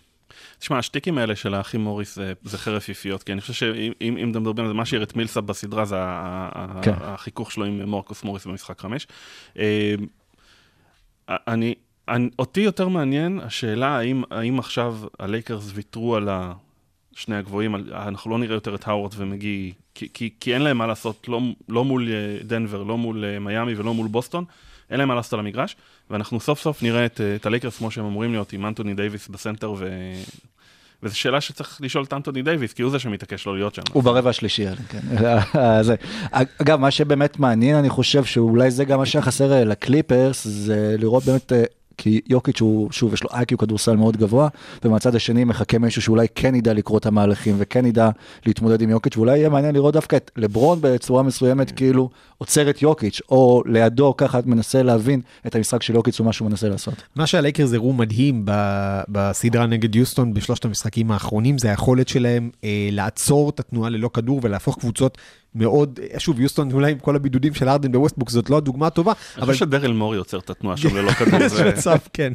[0.58, 4.16] תשמע, השטיקים האלה של האחים מוריס זה, זה חרב פיפיות, כי אני חושב שאם אם,
[4.16, 5.96] אם אתם מדברים על זה, מה שהעיר את מילסאפ בסדרה זה
[6.82, 6.92] כן.
[7.00, 9.06] החיכוך שלו עם מרקוס מוריס במשחק חמש.
[9.58, 9.94] אה,
[11.28, 11.74] אני,
[12.10, 16.28] אני, אותי יותר מעניין השאלה האם, האם עכשיו הלייקרס ויתרו על.
[17.20, 20.86] שני הגבוהים, אנחנו לא נראה יותר את האוורד ומגי, כי, כי, כי אין להם מה
[20.86, 24.44] לעשות, לא, לא מול אה, דנבר, לא מול אה, מיאמי ולא מול בוסטון,
[24.90, 25.76] אין להם מה לעשות על המגרש,
[26.10, 29.28] ואנחנו סוף סוף נראה את, אה, את הלייקרס כמו שהם אמורים להיות, עם אנטוני דייוויס
[29.28, 29.88] בסנטר, ו...
[31.02, 33.82] וזו שאלה שצריך לשאול את אנטוני דייוויס, כי הוא זה שמתעקש לא להיות שם.
[33.92, 35.00] הוא ברבע השלישי, כן.
[36.60, 41.24] אגב, מה שבאמת מעניין, אני חושב שאולי זה גם מה שהיה חסר לקליפרס, זה לראות
[41.24, 41.52] באמת,
[42.02, 44.48] כי יוקיץ' הוא, שוב, יש לו IQ כדורסל מאוד גבוה,
[44.84, 48.10] ומהצד השני מחכה מישהו שאולי כן ידע לקרוא את המהלכים, וכן ידע
[48.46, 52.82] להתמודד עם יוקיץ', ואולי יהיה מעניין לראות דווקא את לברון בצורה מסוימת, כאילו עוצר את
[52.82, 56.94] יוקיץ', או לידו ככה מנסה להבין את המשחק של יוקיץ' ומה שהוא מנסה לעשות.
[57.16, 58.44] מה שהלייקרס הראו מדהים
[59.08, 64.40] בסדרה נגד יוסטון בשלושת המשחקים האחרונים, זה היכולת שלהם אה, לעצור את התנועה ללא כדור
[64.42, 65.18] ולהפוך קבוצות
[65.54, 69.42] מאוד, שוב, יוסטון אולי עם כל הבידודים של הארדן בווסטברוק, זאת לא הדוגמה הטובה, אני
[69.44, 71.40] אבל חושב שדריל מורי עוצר את התנועה שם ללא כדור.
[71.42, 72.32] יש זה- מצב, כן.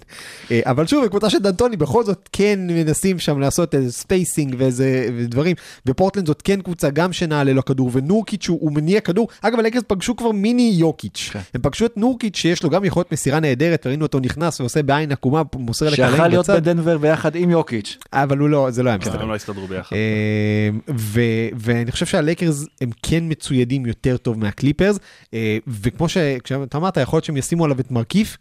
[0.51, 4.85] אה, אבל שוב, בקבוצה של דנטוני, בכל זאת כן מנסים שם לעשות איזה spacing ואיזה
[5.17, 9.27] ודברים, ופורטלנד זאת כן קבוצה גם שנעה ללא כדור, ונורקיץ' הוא הוא מניע כדור.
[9.41, 11.29] אגב, הלייקרס פגשו כבר מיני יוקיץ'.
[11.33, 11.39] כן.
[11.53, 15.11] הם פגשו את נורקיץ' שיש לו גם יכולת מסירה נהדרת, ראינו אותו נכנס ועושה בעין
[15.11, 17.97] עקומה, מוסר שיכל לקלעים להיות בצד, בדנבר ביחד עם יוקיץ'.
[18.13, 19.21] אבל הוא לא, זה לא היה אז מסתדר.
[19.23, 19.95] הם לא הסתדרו ביחד.
[19.95, 21.21] אה, ו-
[21.57, 24.99] ואני חושב שהלייקרס הם כן מצוידים יותר טוב מהקליפרס,
[25.33, 26.37] אה, וכמו שאתה
[26.77, 28.37] אמרת, יכול להיות שהם ישימו עליו את מרקיף,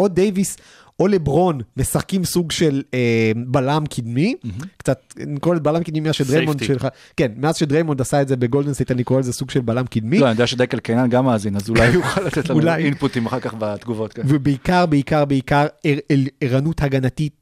[0.00, 0.56] או דייוויס
[1.00, 4.34] או לברון משחקים סוג של אה, בלם קדמי,
[4.76, 6.62] קצת, אני קורא לזה בלם קדמי מאז שדריימונד.
[6.64, 9.86] שלך, כן, מאז שדריימונד עשה את זה בגולדן סטייט, אני קורא לזה סוג של בלם
[9.86, 10.18] קדמי.
[10.18, 12.60] לא, אני יודע שדקל קינן גם מאזין, אז אולי יוכל לתת לנו.
[12.74, 14.12] אינפוטים אחר כך בתגובות.
[14.12, 14.22] כן.
[14.26, 17.39] ובעיקר, בעיקר, בעיקר ער- ער- ערנות הגנתית,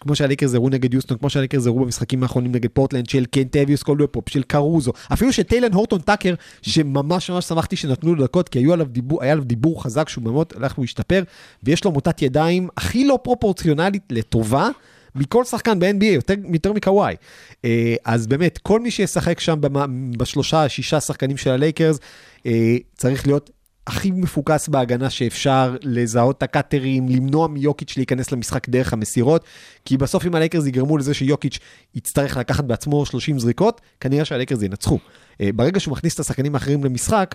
[0.00, 4.28] כמו שהלייקרס הראו נגד יוסטון, כמו שהלייקרס הראו במשחקים האחרונים נגד פורטלנד, של קנטביוס קולדוול-פופ,
[4.28, 8.86] של קרוזו, אפילו של טיילן הורטון טאקר, שממש ממש שמחתי שנתנו לו דקות, כי עליו
[8.86, 11.22] דיבור, היה עליו דיבור חזק שהוא מאוד הלך והשתפר,
[11.62, 14.68] ויש לו מוטת ידיים הכי לא פרופורציונלית לטובה.
[15.16, 17.14] מכל שחקן ב-NBA, יותר, יותר מקוואי.
[17.64, 19.58] אה, אז באמת, כל מי שישחק שם
[20.18, 21.98] בשלושה, שישה שחקנים של הלייקרס,
[22.46, 23.50] אה, צריך להיות
[23.86, 29.44] הכי מפוקס בהגנה שאפשר, לזהות את הקאטרים, למנוע מיוקיץ' להיכנס למשחק דרך המסירות,
[29.84, 31.58] כי בסוף אם הלייקרס יגרמו לזה שיוקיץ'
[31.94, 34.98] יצטרך לקחת בעצמו 30 זריקות, כנראה שהלייקרס ינצחו.
[35.40, 37.34] אה, ברגע שהוא מכניס את השחקנים האחרים למשחק,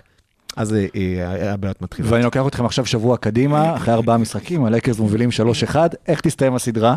[0.56, 2.12] אז אה, אה, הבעיות מתחילות.
[2.12, 5.28] ואני לוקח אתכם עכשיו שבוע קדימה, אחרי ארבעה משחקים, הלייקרס מובילים
[5.72, 5.76] 3-1,
[6.08, 6.94] איך תסתיים הסדרה?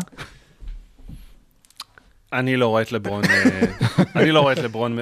[2.38, 3.60] אני לא רואה את לברון, אה,
[4.20, 4.98] אני לא רואה את לברון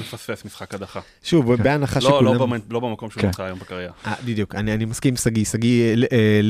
[0.00, 1.00] מפספס משחק הדחה.
[1.22, 2.60] שוב, בהנחה לא, לא שכולם...
[2.70, 3.26] לא במקום שהוא כן.
[3.26, 3.92] נמצא היום בקריירה.
[4.06, 6.40] אה, בדיוק, אני, מסכים עם שגיא, שגיא, אה,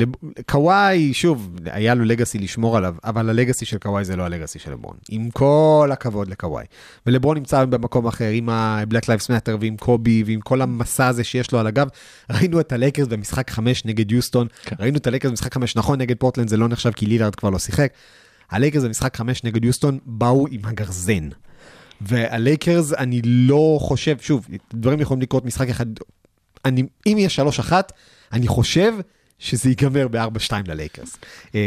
[0.49, 4.71] קוואי, שוב, היה לו לגאסי לשמור עליו, אבל הלגאסי של קוואי זה לא הלגאסי של
[4.71, 6.65] לברון, עם כל הכבוד לקוואי.
[7.05, 11.51] ולברון נמצא במקום אחר, עם ה-Black Lives Matter ועם קובי ועם כל המסע הזה שיש
[11.51, 11.87] לו על הגב.
[12.31, 14.75] ראינו את הלייקרס במשחק 5 נגד יוסטון, כן.
[14.79, 17.59] ראינו את הלייקרס במשחק 5, נכון, נגד פורטלנד זה לא נחשב כי לילארד כבר לא
[17.59, 17.91] שיחק.
[18.51, 21.29] הלייקרס במשחק 5 נגד יוסטון באו עם הגרזן.
[22.01, 25.85] והלייקרס, אני לא חושב, שוב, דברים יכולים לקרות משחק אחד,
[26.65, 27.29] אני, אם יהיה
[27.69, 27.71] 3-1,
[28.33, 28.93] אני חושב
[29.39, 31.17] שזה ייגמר ב-4-2 ללייקרס.
[31.55, 31.59] אה,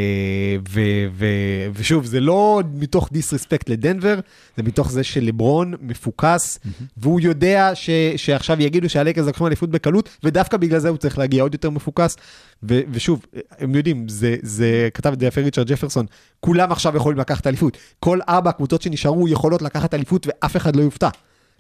[0.68, 1.26] ו- ו-
[1.74, 4.20] ושוב, זה לא מתוך disrespect לדנבר,
[4.56, 6.58] זה מתוך זה שלברון מפוקס,
[6.96, 11.42] והוא יודע ש- שעכשיו יגידו שהלייקרס לקחו אליפות בקלות, ודווקא בגלל זה הוא צריך להגיע
[11.42, 12.16] עוד יותר מפוקס.
[12.62, 13.26] ו- ושוב,
[13.58, 16.06] הם יודעים, זה, זה כתב את זה יפה ריצ'רד ג'פרסון,
[16.40, 17.76] כולם עכשיו יכולים לקחת אליפות.
[18.00, 21.08] כל ארבע הקבוצות שנשארו יכולות לקחת אליפות ואף אחד לא יופתע,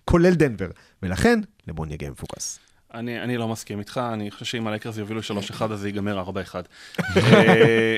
[0.04, 0.68] כולל דנבר.
[1.02, 2.58] ולכן, לברון יגיע מפוקס.
[2.94, 5.24] אני, אני לא מסכים איתך, אני חושב שאם הלייקרס יובילו 3-1
[5.72, 6.54] אז זה ייגמר 4-1.
[7.16, 7.96] אה,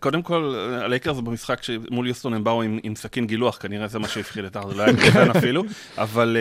[0.00, 4.08] קודם כל, הלייקרס במשחק מול יוסטון הם באו עם, עם סכין גילוח, כנראה זה מה
[4.08, 5.62] שהפחיד את הארדן, לא היה כזה אפילו,
[5.98, 6.36] אבל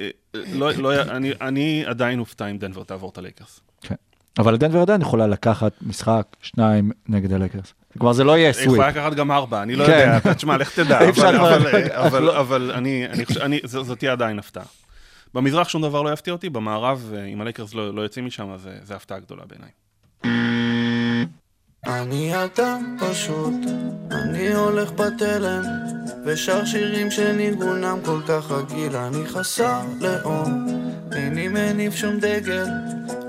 [0.00, 3.60] אה, לא, לא, אני, אני עדיין אופתע אם דנבר תעבור את הלייקרס.
[3.80, 3.94] כן.
[4.38, 7.74] אבל דנבר עדיין יכולה לקחת משחק, שניים נגד הלייקרס.
[7.98, 8.72] כלומר זה לא יהיה היא sweep.
[8.72, 9.92] יכולה לקחת גם ארבע, אני לא כן.
[10.16, 10.98] יודע, תשמע, לך תדע,
[12.06, 13.06] אבל- אני,
[13.64, 14.64] זאת תהיה עדיין הפתעה.
[15.34, 18.60] במזרח שום דבר לא יפתיע אותי, במערב, אה, אם הלייקרס לא לא יוצאים משם, אז
[18.60, 19.70] זה- זה הפתעה גדולה בעיניי.
[21.86, 23.54] אני אדם פשוט,
[24.10, 25.62] אני הולך בתלם,
[26.26, 30.66] ושר שירים שניגונם כל כך רגיל, אני חסר לאום,
[31.12, 32.66] איני מניף שום דגל,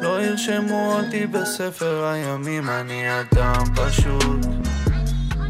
[0.01, 4.64] לא ירשמו אותי בספר הימים, אני אדם פשוט.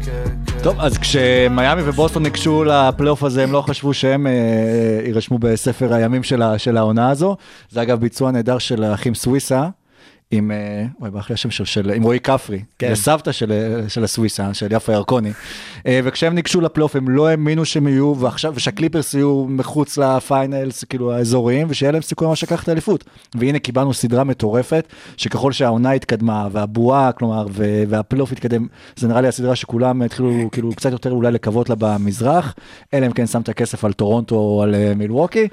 [0.06, 0.62] כן.
[0.62, 5.94] טוב, אז כשמיאמי ובוסטון ניגשו לפלייאוף הזה, הם לא חשבו שהם אה, אה, יירשמו בספר
[5.94, 6.22] הימים
[6.56, 7.36] של העונה הזו.
[7.70, 9.68] זה אגב ביצוע נהדר של האחים סוויסה.
[10.30, 12.88] עם, אה, וואי, ברח לי השם של, של, עם רועי כפרי, כן.
[12.88, 12.94] כן.
[12.94, 15.32] סבתא של, אה, של הסוויסה, של יפה ירקוני.
[15.86, 20.84] אה, וכשהם ניגשו לפלייאוף הם לא האמינו שהם יהיו, ועכשיו, ושהקליפרס יהיו מחוץ ל finals,
[20.84, 23.04] כאילו האזוריים, ושיהיה להם סיכוי ממש לקחת את האליפות.
[23.34, 24.86] והנה קיבלנו סדרה מטורפת,
[25.16, 27.46] שככל שהעונה התקדמה, והבועה, כלומר,
[27.88, 32.54] והפלייאוף התקדם, זה נראה לי הסדרה שכולם התחילו כאילו קצת יותר אולי לקוות לה במזרח,
[32.94, 35.48] אלא אם כן שמת כסף על טורונטו או על אה, מילווקי.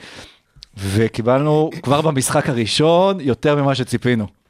[0.78, 4.43] וקיבלנו כבר במשחק הראשון יותר ממה שציפינו.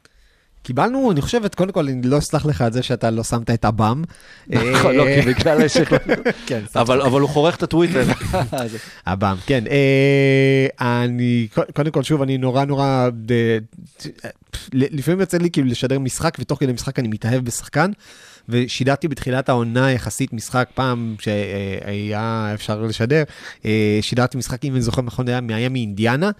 [0.64, 3.64] קיבלנו, אני חושבת, קודם כל, אני לא אסלח לך על זה שאתה לא שמת את
[3.64, 4.02] עב"ם.
[4.48, 5.76] נכון, לא, כי בגלל ש...
[6.46, 8.04] כן, אבל אבל הוא חורך את הטוויטר.
[9.04, 9.64] עב"ם, כן.
[9.70, 13.58] אה, אני, קודם כל, שוב, אני נורא נורא, אה,
[14.72, 17.90] לפעמים יוצא לי כאילו לשדר משחק, ותוך כדי משחק אני מתאהב בשחקן,
[18.48, 23.22] ושידרתי בתחילת העונה יחסית משחק פעם שהיה אפשר לשדר,
[23.64, 26.30] אה, שידרתי משחק, אם אני זוכר נכון, היה היה מאינדיאנה,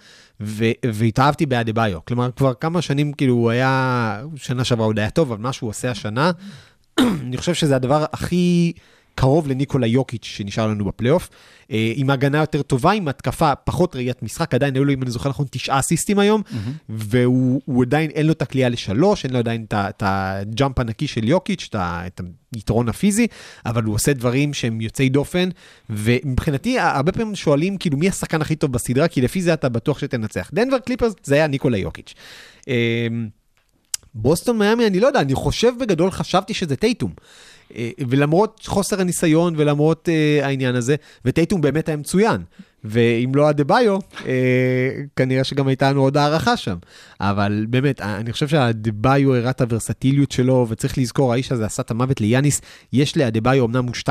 [0.41, 1.99] ו- והתאהבתי באדבאיו.
[2.05, 5.69] כלומר, כבר כמה שנים, כאילו, הוא היה, שנה שעברה עוד היה טוב, אבל מה שהוא
[5.69, 6.31] עושה השנה,
[6.99, 8.73] אני חושב שזה הדבר הכי
[9.15, 11.29] קרוב לניקולה יוקיץ' שנשאר לנו בפלייאוף.
[11.71, 15.11] אה, עם הגנה יותר טובה, עם התקפה פחות ראיית משחק, עדיין היו לו, אם אני
[15.11, 16.41] זוכר נכון, תשעה אסיסטים היום,
[16.89, 21.27] והוא הוא עדיין, אין לו את הקליעה לשלוש, אין לו עדיין את הג'אמפ הנקי של
[21.27, 22.21] יוקיץ', את
[22.55, 23.27] היתרון הפיזי,
[23.65, 25.49] אבל הוא עושה דברים שהם יוצאי דופן,
[25.89, 29.07] ומבחינתי, הרבה פעמים שואלים, כאילו, מי השחקן הכי טוב בסדרה?
[29.07, 30.49] כי לפי זה אתה בטוח שתנצח.
[30.53, 32.13] דנבר קליפרס זה היה ניקולה יוקיץ'.
[32.67, 33.07] אה,
[34.15, 37.11] בוסטון מיאמי, אני לא יודע, אני חושב בגדול, חשבתי שזה טייטום.
[37.75, 42.41] אה, ולמרות חוסר הניסיון ולמרות אה, העניין הזה, וטייטום באמת היה מצוין.
[42.87, 44.31] ואם לא הדה-ביו, אה,
[45.15, 46.75] כנראה שגם הייתה לנו עוד הערכה שם.
[47.19, 51.91] אבל באמת, אני חושב שהדה-ביו הראה את הוורסטיליות שלו, וצריך לזכור, האיש הזה עשה את
[51.91, 52.61] המוות ליאניס,
[52.93, 54.05] יש לאדבאיו אמנם הוא 2.06,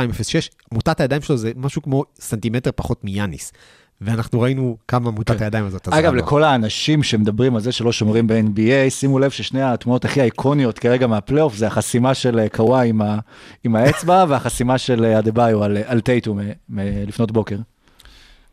[0.72, 3.52] מוטת הידיים שלו זה משהו כמו סנטימטר פחות מיאניס.
[4.00, 6.04] ואנחנו ראינו כמה מוטת הידיים הזאת עזרה כן.
[6.06, 6.18] אגב, לו.
[6.22, 11.06] לכל האנשים שמדברים על זה שלא שומרים ב-NBA, שימו לב ששני התמונות הכי איקוניות כרגע
[11.06, 13.18] מהפלייאוף זה החסימה של אה, קוואי עם, ה-
[13.64, 17.56] עם האצבע והחסימה של אה, אדבאיו על, על טייטום מ- מ- לפנות בוקר.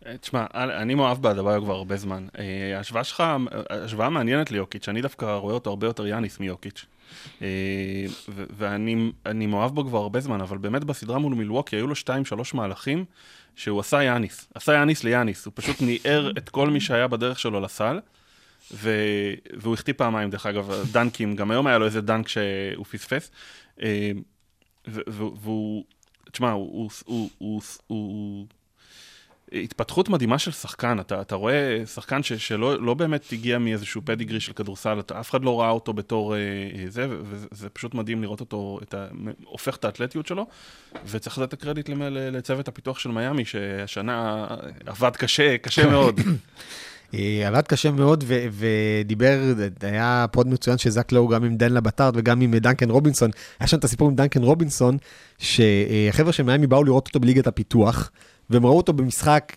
[0.08, 2.26] אה, תשמע, אני מאוהב באדבאיו כבר הרבה זמן.
[2.40, 3.24] אה, ההשוואה שלך,
[3.70, 6.86] השוואה מעניינת ליוקיץ', אני דווקא רואה אותו הרבה יותר יאניס מיוקיץ'.
[7.42, 7.48] אה,
[8.30, 11.96] ו- ואני אני מאוהב בו כבר הרבה זמן, אבל באמת בסדרה מול מילווקי היו לו
[11.96, 13.06] שתיים, שלוש מהלכים
[13.56, 14.48] שהוא עשה יאניס.
[14.54, 18.00] עשה יאניס ליאניס, הוא פשוט ניער את כל מי שהיה בדרך שלו לסל.
[18.74, 18.92] ו...
[19.54, 23.32] והוא החטיא פעמיים, דרך אגב, דנקים, גם היום היה לו איזה דנק שהוא פספס.
[23.82, 24.12] אה,
[24.88, 25.02] ו-
[25.42, 25.84] והוא,
[26.32, 28.46] תשמע, הוא, הוא, הוא, הוא, הוא
[29.54, 34.40] התפתחות מדהימה של שחקן, אתה, אתה רואה שחקן ש, שלא לא באמת הגיע מאיזשהו פדיגרי
[34.40, 37.94] של כדורסל, אתה, אף אחד לא ראה אותו בתור אה, אה, זה, וזה זה פשוט
[37.94, 39.08] מדהים לראות אותו, את ה,
[39.44, 40.48] הופך את האתלטיות שלו,
[41.06, 44.48] וצריך לתת את הקרדיט לצוות הפיתוח של מיאמי, שהשנה
[44.86, 46.20] עבד קשה, קשה מאוד.
[47.14, 49.40] אה, עבד קשה מאוד ו- ודיבר,
[49.82, 53.32] היה pod מצוין של זאק לואו גם עם דן לבטארד וגם עם דנקן רובינסון.
[53.60, 54.98] היה שם את הסיפור עם דנקן רובינסון,
[55.38, 58.12] שהחבר'ה של מיאמי באו לראות אותו בליגת הפיתוח,
[58.52, 59.56] והם ראו אותו במשחק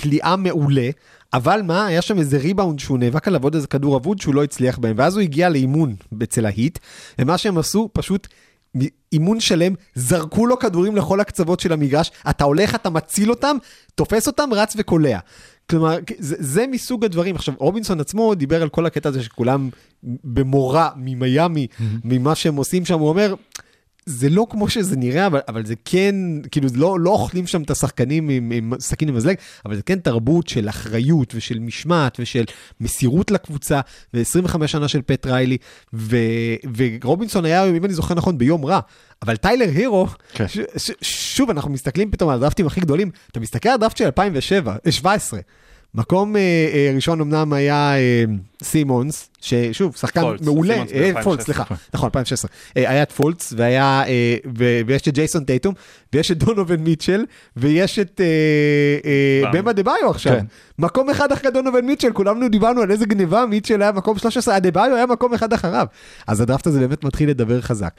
[0.00, 0.90] קליעה מעולה,
[1.32, 4.44] אבל מה, היה שם איזה ריבאונד שהוא נאבק עליו עוד איזה כדור אבוד שהוא לא
[4.44, 6.78] הצליח בהם, ואז הוא הגיע לאימון אצל ההיט,
[7.18, 8.28] ומה שהם עשו, פשוט
[9.12, 13.56] אימון שלם, זרקו לו כדורים לכל הקצוות של המגרש, אתה הולך, אתה מציל אותם,
[13.94, 15.18] תופס אותם, רץ וקולע.
[15.70, 17.36] כלומר, זה, זה מסוג הדברים.
[17.36, 19.70] עכשיו, רובינסון עצמו דיבר על כל הקטע הזה שכולם
[20.02, 21.66] במורא ממיאמי,
[22.04, 23.34] ממה שהם עושים שם, הוא אומר,
[24.06, 26.14] זה לא כמו שזה נראה, אבל, אבל זה כן,
[26.50, 29.36] כאילו, לא, לא אוכלים שם את השחקנים עם, עם סכין ומזלג,
[29.66, 32.44] אבל זה כן תרבות של אחריות ושל משמעת ושל
[32.80, 33.80] מסירות לקבוצה,
[34.14, 35.56] ו-25 שנה של פט ריילי,
[35.94, 36.16] ו,
[36.76, 38.80] ורובינסון היה, אם אני זוכר נכון, ביום רע.
[39.22, 40.48] אבל טיילר הירו, כן.
[40.48, 44.04] ש, ש, שוב, אנחנו מסתכלים פתאום על הדרפטים הכי גדולים, אתה מסתכל על הדרפט של
[44.04, 45.40] 2007, 17,
[45.94, 46.40] מקום אה,
[46.74, 48.24] אה, ראשון אמנם היה אה,
[48.64, 51.44] סימונס, ששוב, שחקן פולץ, מעולה, אה, פולץ, 2016.
[51.44, 52.50] סליחה, נכון, 2016.
[52.76, 55.74] אה, היה את פולץ, והיה, אה, ו- ויש את ג'ייסון טייטום,
[56.12, 57.24] ויש את דונובין מיטשל,
[57.56, 58.26] ויש את אה,
[59.44, 59.50] אה.
[59.52, 60.32] במה דה ביו עכשיו.
[60.32, 60.44] כן.
[60.78, 64.70] מקום אחד אחרי דונובין מיטשל, כולנו דיברנו על איזה גניבה, מיטשל היה מקום 13, הדה
[64.70, 65.86] ביו היה מקום אחד אחריו.
[66.26, 67.94] אז הדראפט הזה באמת מתחיל לדבר חזק.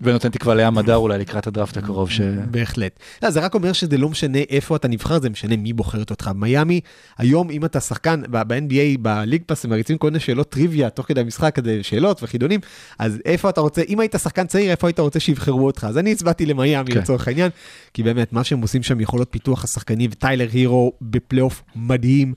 [0.00, 2.10] ונותן תקווה לים הדר אולי לקראת הדראפט הקרוב.
[2.10, 2.20] ש...
[2.50, 2.98] בהחלט.
[3.22, 6.30] לא, זה רק אומר שזה לא משנה איפה אתה נבחר, זה משנה מי בוחרת אותך.
[6.34, 6.80] מיאמי,
[7.18, 11.20] היום אם אתה שחקן ב-NBA, בליג פאס, הם מריצים כל מיני שאלות טריוויה תוך כדי
[11.20, 12.60] המשחק, כדי שאלות וחידונים,
[12.98, 15.86] אז איפה אתה רוצה, אם היית שחקן צעיר, איפה היית רוצה שיבחרו אותך?
[15.88, 16.98] אז אני הצבעתי למיאמי כן.
[17.00, 17.50] לצורך העניין,
[17.94, 22.34] כי באמת, מה שהם עושים שם, יכולות פיתוח השחקנים, וטיילר הירו בפלייאוף מדהים,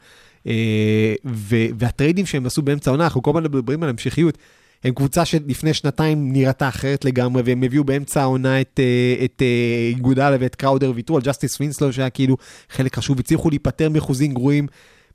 [0.48, 4.38] אה, ו- והטריידים שהם עשו באמצע העונה, אנחנו כל הזמן מדברים על המשכיות.
[4.84, 9.90] הם קבוצה שלפני שנתיים נראתה אחרת לגמרי, והם הביאו באמצע העונה את, אה, את אה,
[9.90, 12.38] איגואדלה ואת קראודר, ויתרו על ג'סטיס וינסלו שהיה כאילו
[12.70, 14.68] חלק חשוב, הצליחו להיפטר מחוזים גרועים,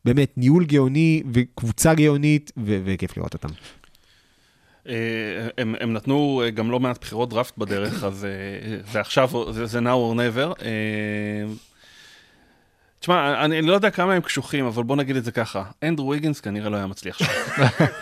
[0.04, 3.48] באמת ניהול גאוני וקבוצה גאונית, ו- וכיף לראות אותם.
[4.88, 4.94] אה,
[5.58, 9.66] הם, הם נתנו אה, גם לא מעט בחירות דראפט בדרך, אז אה, זה עכשיו, זה,
[9.66, 10.62] זה now or never.
[13.00, 16.40] תשמע, אני לא יודע כמה הם קשוחים, אבל בוא נגיד את זה ככה, אנדרו ויגינס
[16.40, 17.24] כנראה לא היה מצליח שם.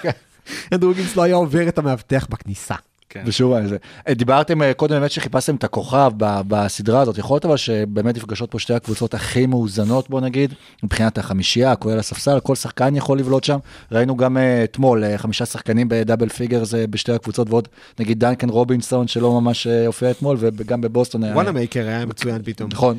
[0.72, 2.74] אנדרו ויגינס לא היה עובר את המאבטח בכניסה.
[3.12, 3.22] כן.
[3.27, 3.77] ושוב על זה.
[4.09, 8.51] אה, דיברתם אה, קודם באמת שחיפשתם את הכוכב בסדרה הזאת, יכול להיות אבל שבאמת נפגשות
[8.51, 13.44] פה שתי הקבוצות הכי מאוזנות בוא נגיד, מבחינת החמישייה, כולל הספסל, כל שחקן יכול לבלוט
[13.44, 13.59] שם.
[13.92, 17.68] ראינו גם אה, אתמול אה, חמישה שחקנים ב double figures אה, בשתי הקבוצות ועוד
[18.01, 21.35] נגיד דנקן רובינסון שלא ממש אה, הופיע אתמול וגם בבוסטון היה...
[21.35, 22.70] וואנה מייקר היה מצוין פתאום.
[22.72, 22.98] נכון.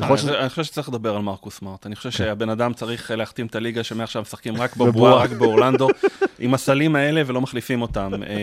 [0.00, 1.86] להיות אני חושב שצריך לדבר על מרקוס סמארט.
[1.86, 2.16] אני חושב כן.
[2.16, 5.14] שהבן אדם צריך אה, להחתים את הליגה שמעכשיו משחקים רק בבועה.
[5.14, 5.88] רק באורלנדו,
[6.38, 8.10] עם הסלים האלה ולא מחליפים אותם.
[8.26, 8.36] אה,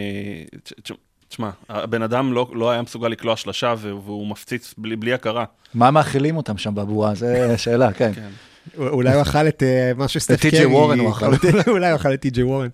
[0.63, 0.91] תש- תש-
[1.29, 5.45] תשמע, הבן אדם לא לא היה מסוגל לקלוע שלושה והוא מפציץ בלי בלי הכרה.
[5.73, 7.15] מה מאכילים אותם שם בבועה?
[7.15, 8.11] זה שאלה, כן.
[8.15, 8.29] כן.
[8.77, 10.63] אולי הוא אכל את אה, מה שסטף את קרי.
[10.63, 11.25] TJ וורן הוא אכל.
[11.67, 12.67] אולי הוא אכל את טי.ג'יי וורן.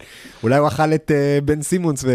[0.43, 2.05] אולי הוא אכל את אה, בן סימונס,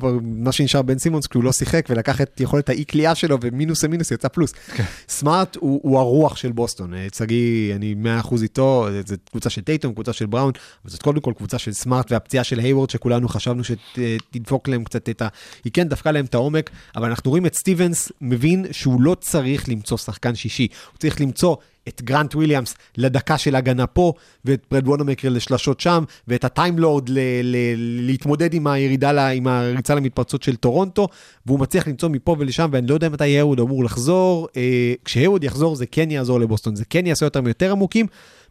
[0.00, 3.84] ומה שנשאר בן סימונס כי הוא לא שיחק, ולקח את יכולת האי קליעה שלו, ומינוס
[3.84, 4.52] למינוס יצא פלוס.
[4.52, 4.84] כן.
[5.08, 6.94] סמארט הוא הרוח של בוסטון.
[6.94, 10.52] אה, שגיא, אני 100% איתו, אה, זו קבוצה של טייטום, קבוצה של בראון,
[10.84, 15.08] אבל זאת קודם כל קבוצה של סמארט, והפציעה של היוורד, שכולנו חשבנו שתדפוק להם קצת
[15.08, 15.28] את ה...
[15.64, 19.68] היא כן דפקה להם את העומק, אבל אנחנו רואים את סטיבנס מבין שהוא לא צריך
[19.68, 21.56] למצוא שחקן שישי, הוא צריך למצוא
[21.88, 24.12] את גרנט וויליאמס לדקה של הגנה פה,
[24.44, 27.56] ואת בראד וונאמייקר לשלשות שם, ואת ה Time Lord ל- ל-
[28.06, 31.08] להתמודד עם הירידה, ל- עם הריצה למתפרצות של טורונטו,
[31.46, 34.48] והוא מצליח למצוא מפה ולשם, ואני לא יודע מתי היוורד אמור לחזור.
[34.56, 34.62] אה,
[35.04, 38.06] כשהיוורד יחזור זה כן יעזור לבוסטון, זה כן יעשה אותם יותר עמוקים.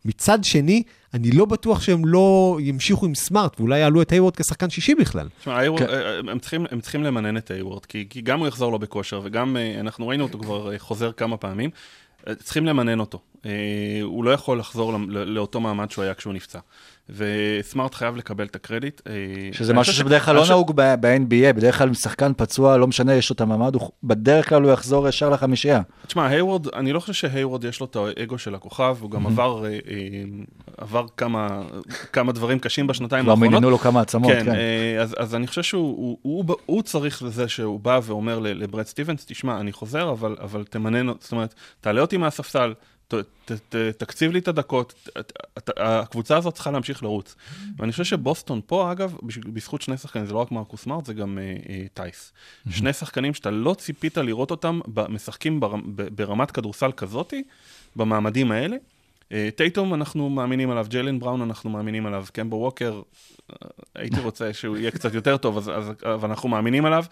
[0.05, 4.69] מצד שני, אני לא בטוח שהם לא ימשיכו עם סמארט, ואולי יעלו את היוורד כשחקן
[4.69, 5.27] שישי בכלל.
[5.39, 5.85] תשמע, כן.
[5.89, 9.21] אה, הם צריכים- הם צריכים למנן את היוורד, כי כי גם הוא יחזור לו בכושר,
[9.23, 11.69] וגם אה, אנחנו ראינו אותו כבר אה, חוזר כמה פעמים.
[12.39, 13.19] צריכים למנן אותו.
[13.45, 13.51] אה,
[14.01, 16.59] הוא לא יכול לחזור לאותו מעמד שהוא היה כשהוא נפצע.
[17.09, 19.01] וסמארט חייב לקבל את הקרדיט.
[19.07, 19.13] אה,
[19.51, 23.33] שזה משהו שבדרך כלל לא נהוג ב-NBA, בדרך כלל שחקן פצוע, לא משנה, יש לו
[23.33, 25.81] את המעמד, הוא- בדרך כלל הוא יחזור ישר לחמישייה.
[26.07, 29.65] תשמע, היוורד, אני לא חושב שהיוורד יש לו את האגו של הכוכב, הוא גם עבר,
[29.65, 29.77] אה, אה,
[30.77, 31.59] עבר כמה,
[32.33, 33.51] דברים קשים בשנתיים כבר האחרונות.
[33.53, 34.55] מינינו לו כמה עצמות, כן, כן.
[35.17, 39.59] אז, אני חושב שהוא הוא, הוא, הוא צריך לזה שהוא בא ואומר לברד סטיבנס, תשמע,
[39.59, 42.73] אני חוזר, אבל, אבל תמנן, זאת אומרת, תעלה אותי מהספסל,
[43.07, 43.13] ת,
[43.45, 47.35] ת, ת, תקציב לי את הדקות, ת, ת, ת, הקבוצה הזאת צריכה להמשיך לרוץ.
[47.77, 49.17] ואני חושב שבוסטון פה, אגב,
[49.53, 52.33] בזכות שני שחקנים, זה לא רק מרקוס סמארט, זה גם אה, אה, טייס.
[52.69, 55.59] שני שחקנים שאתה לא ציפית לראות אותם משחקים
[55.95, 57.43] ברמת כדורסל כזאתי,
[57.95, 58.77] במעמדים האלה.
[59.33, 63.01] אה, טייטום אנחנו מאמינים עליו, ג'יילן בראון אנחנו מאמינים עליו, קמבו ווקר,
[63.51, 63.55] אה,
[63.95, 67.05] הייתי רוצה שהוא יהיה קצת יותר טוב, אז, אז, אבל אנחנו מאמינים עליו.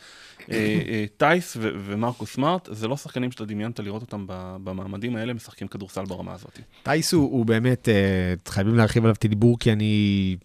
[0.52, 4.26] אה, טייס ו- ומרקוס סמארט, זה לא שחקנים שאתה דמיינת לראות אותם
[4.64, 6.60] במעמדים האלה, משחקים כדורסל ברמה הזאת.
[6.84, 7.90] טייס הוא, הוא באמת,
[8.48, 10.36] חייבים להרחיב עליו את הדיבור, כי אני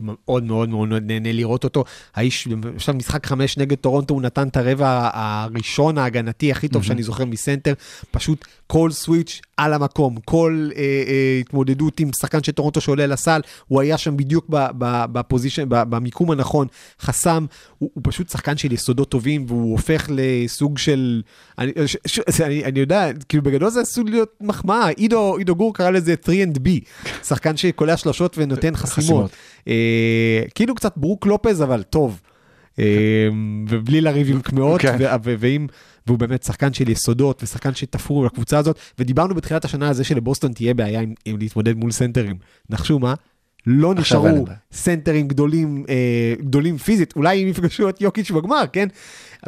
[0.00, 1.84] מאוד מאוד מאוד נהנה לראות אותו.
[2.14, 7.02] האיש, עכשיו משחק חמש נגד טורונטו, הוא נתן את הרבע הראשון ההגנתי הכי טוב שאני
[7.02, 7.72] זוכר מסנטר.
[8.10, 13.40] פשוט כל switch על המקום, כל אה, אה, התמודדות עם שחקן של טורונטו שעולה לסל,
[13.68, 16.66] הוא היה שם בדיוק ב- ב- ב position, ב- במיקום הנכון,
[17.00, 17.46] חסם,
[17.78, 21.22] הוא, הוא פשוט שחקן של יסודות טובים, והוא הופך לסוג של...
[21.58, 25.74] אני, ש, ש, אני, אני יודע, כאילו בגדול זה עשוי להיות מחמאה, עידו, עידו גור
[25.74, 26.68] קרא לזה 3&B,
[27.28, 29.02] שחקן שקולע שלושות ונותן חסימות.
[29.02, 29.30] חסימות.
[29.82, 32.20] אה, כאילו קצת ברוק לופז, אבל טוב.
[32.78, 33.28] אה,
[33.68, 34.96] ובלי לריב עם קמעות, כן.
[35.22, 35.66] ואם,
[36.06, 40.52] והוא באמת שחקן של יסודות, ושחקן שתפרו לקבוצה הזאת, ודיברנו בתחילת השנה על זה שלבוסטון
[40.52, 42.36] תהיה בעיה עם, עם להתמודד מול סנטרים.
[42.70, 43.14] נחשו מה?
[43.66, 44.44] לא נשארו.
[44.72, 48.88] סנטרים גדולים, אה, גדולים פיזית, אולי אם יפגשו את יוקיץ' בגמר, כן?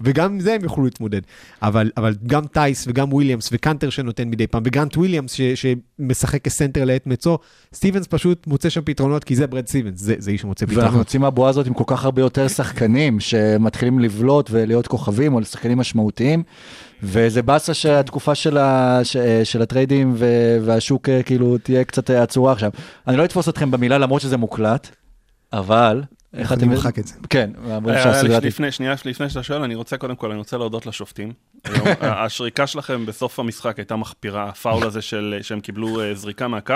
[0.02, 1.20] וגם עם זה הם יוכלו להתמודד.
[1.62, 6.84] אבל, אבל גם טייס וגם וויליאמס וקנטר שנותן מדי פעם, וגרנט וויליאמס ש, שמשחק כסנטר
[6.84, 7.38] לעת מצוא,
[7.74, 11.06] סטיבנס פשוט מוצא שם פתרונות, כי זה ברד סטיבנס, זה, זה איש שמוצא ואנחנו פתרונות.
[11.06, 15.78] יוצאים מהבועה הזאת עם כל כך הרבה יותר שחקנים שמתחילים לבלוט ולהיות כוכבים או שחקנים
[15.78, 16.42] משמעותיים.
[17.02, 20.26] וזה באסה שהתקופה של, ה, ש, של הטריידים ו,
[20.64, 22.70] והשוק אה, כאילו תהיה קצת אה, עצורה עכשיו.
[23.08, 24.88] אני לא אתפוס אתכם במילה למרות שזה מוקלט,
[25.52, 26.02] אבל...
[26.34, 26.70] איך אתם...
[26.70, 27.14] נמחק את זה.
[27.30, 30.38] כן, אומרים אה, שהסדרה ת- לפני, שנייה, לפני שאתה שואל, אני רוצה קודם כל, אני
[30.38, 31.32] רוצה להודות לשופטים.
[32.00, 36.74] השריקה שלכם בסוף המשחק הייתה מחפירה, הפאול הזה של, שהם קיבלו אה, זריקה מהקו.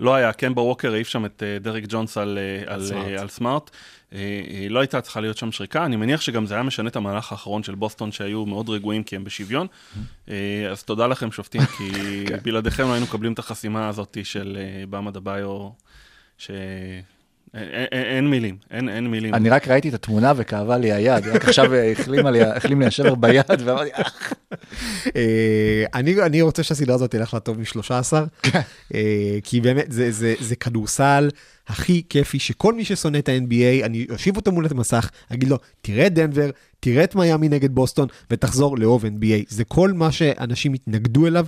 [0.00, 3.20] לא היה, קמבה ווקר העיף שם את אה, דרק ג'ונס על, על, סמארט.
[3.20, 3.70] על סמארט.
[4.70, 7.62] לא הייתה צריכה להיות שם שריקה, אני מניח שגם זה היה משנה את המהלך האחרון
[7.62, 9.66] של בוסטון, שהיו מאוד רגועים כי הם בשוויון.
[10.70, 11.92] אז תודה לכם שופטים, כי
[12.44, 15.68] בלעדיכם לא היינו מקבלים את החסימה הזאת של באמה דביו,
[16.38, 16.50] ש...
[17.54, 19.34] אין, מילים, אין, אין מילים.
[19.34, 21.74] אני רק ראיתי את התמונה וכאבה לי היד, רק עכשיו
[22.56, 24.02] החלים לי השבר ביד, ואמרתי, "אה,
[25.16, 28.12] אה, אני, אני רוצה שהסדרה הזאת תלך לטוב מ-13,
[28.94, 31.30] אה, כי באמת זה, זה, זה כדורסל
[31.66, 36.06] הכי כיפי, שכל מי ששונא את ה-NBA, אני אושיב אותו מול המסך, אגיד לו, תראה
[36.06, 39.44] את דנבר, תראה את מיאמי נגד בוסטון, ותחזור לאהוב NBA.
[39.48, 41.46] זה כל מה שאנשים התנגדו אליו,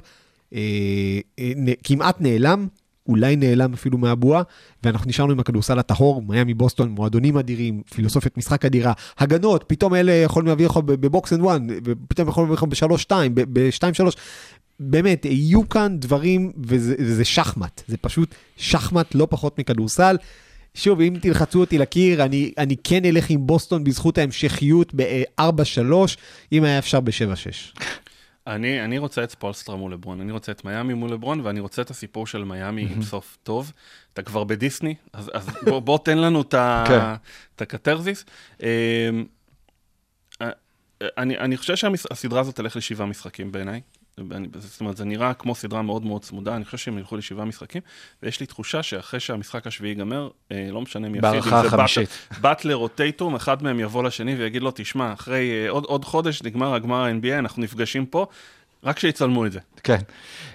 [1.85, 2.67] כמעט נעלם.
[3.09, 4.43] אולי נעלם אפילו מהבועה,
[4.83, 10.13] ואנחנו נשארנו עם הכדורסל הטהור, מיאמי בוסטון, מועדונים אדירים, פילוסופיית משחק אדירה, הגנות, פתאום אלה
[10.13, 14.15] יכולים להביא לך ב box and one, ופתאום יכולים להביא לך בשלוש שתיים, בשתיים שלוש.
[14.81, 20.17] באמת, יהיו כאן דברים, וזה, וזה שחמט, זה פשוט שחמט לא פחות מכדורסל.
[20.75, 25.43] שוב, אם תלחצו אותי לקיר, אני, אני כן אלך עם בוסטון בזכות ההמשכיות ב-4-3,
[26.53, 27.81] אם היה אפשר ב-7-6.
[28.47, 31.83] אני, אני רוצה את ספולסטרה מול לברון, אני רוצה את מיאמי מול לברון, ואני רוצה
[31.83, 33.73] את הסיפור של מיאמי עם סוף טוב.
[34.13, 36.55] אתה כבר בדיסני, אז, אז בוא, בוא תן לנו את
[36.89, 37.01] כן.
[37.59, 38.25] הקתרזיס.
[38.63, 38.67] אמ,
[40.43, 40.49] אה,
[41.03, 43.81] אני, אני חושב שהסדרה הזאת תלך לשבעה משחקים בעיניי.
[44.59, 47.83] זאת אומרת, זה נראה כמו סדרה מאוד מאוד צמודה, אני חושב שהם ילכו לשבעה משחקים,
[48.23, 51.77] ויש לי תחושה שאחרי שהמשחק השביעי ייגמר, אה, לא משנה מי יפסיד, אם זה.
[51.77, 51.77] באטלר-
[52.41, 56.43] באטלר או טייטום, אחד מהם יבוא לשני ויגיד לו, תשמע, אחרי אה, עוד, עוד חודש
[56.43, 58.27] נגמר הגמר ה-NBA, אנחנו נפגשים פה,
[58.85, 59.59] רק שיצלמו את זה.
[59.83, 59.99] כן.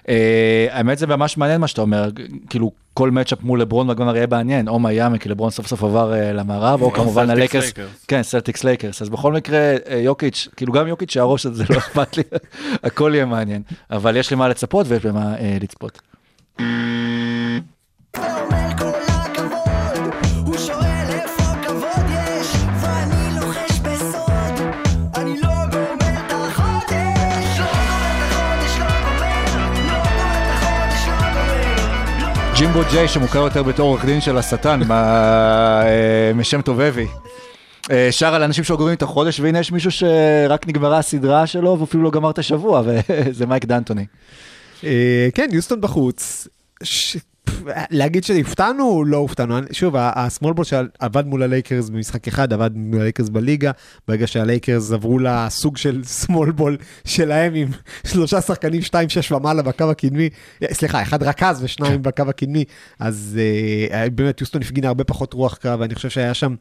[0.10, 2.10] אה, האמת זה ממש מעניין מה שאתה אומר,
[2.50, 6.14] כאילו כל matchup מול לברון בגמר יהיה מעניין, או מיאמי, כי לברון סוף סוף עבר
[6.14, 8.06] אה, למערב, או כמובן סלטיקס הלייקרס, לייקרס.
[8.08, 12.18] כן, סלטיקס לייקרס, אז בכל מקרה אה, יוקיץ', כאילו גם יוקיץ' שהראש הזה לא אכפת
[12.18, 12.24] לי,
[12.84, 13.62] הכל יהיה מעניין,
[13.92, 16.02] אבל יש לי מה לצפות ויש במה אה, לצפות.
[32.74, 37.08] ג'ימבו ג'יי שמוכר יותר בתור עורך דין של השטן, אה, משם טובבי.
[37.92, 42.04] אה, שר על אנשים שוגרים את החודש, והנה יש מישהו שרק נגמרה הסדרה שלו ואפילו
[42.04, 44.06] לא גמר את השבוע, וזה מייק דנטוני.
[44.84, 46.48] אה, כן, יוסטון בחוץ.
[47.92, 49.58] להגיד שהופתענו, לא הופתענו.
[49.72, 53.72] שוב, ה- ה small ball שעבד מול הלייקרס במשחק אחד, עבד מול הלייקרס בליגה,
[54.08, 57.68] ברגע שהלייקרס עברו לסוג של small ball שלהם עם
[58.08, 60.30] שלושה שחקנים, שתיים, שש ומעלה בקו הקדמי,
[60.72, 62.64] סליחה, אחד רכז ושניים בקו הקדמי,
[63.00, 63.40] אז
[63.92, 66.56] אה, באמת יוסטון הפגינה הרבה פחות רוח קרב, ואני חושב שהיה שם,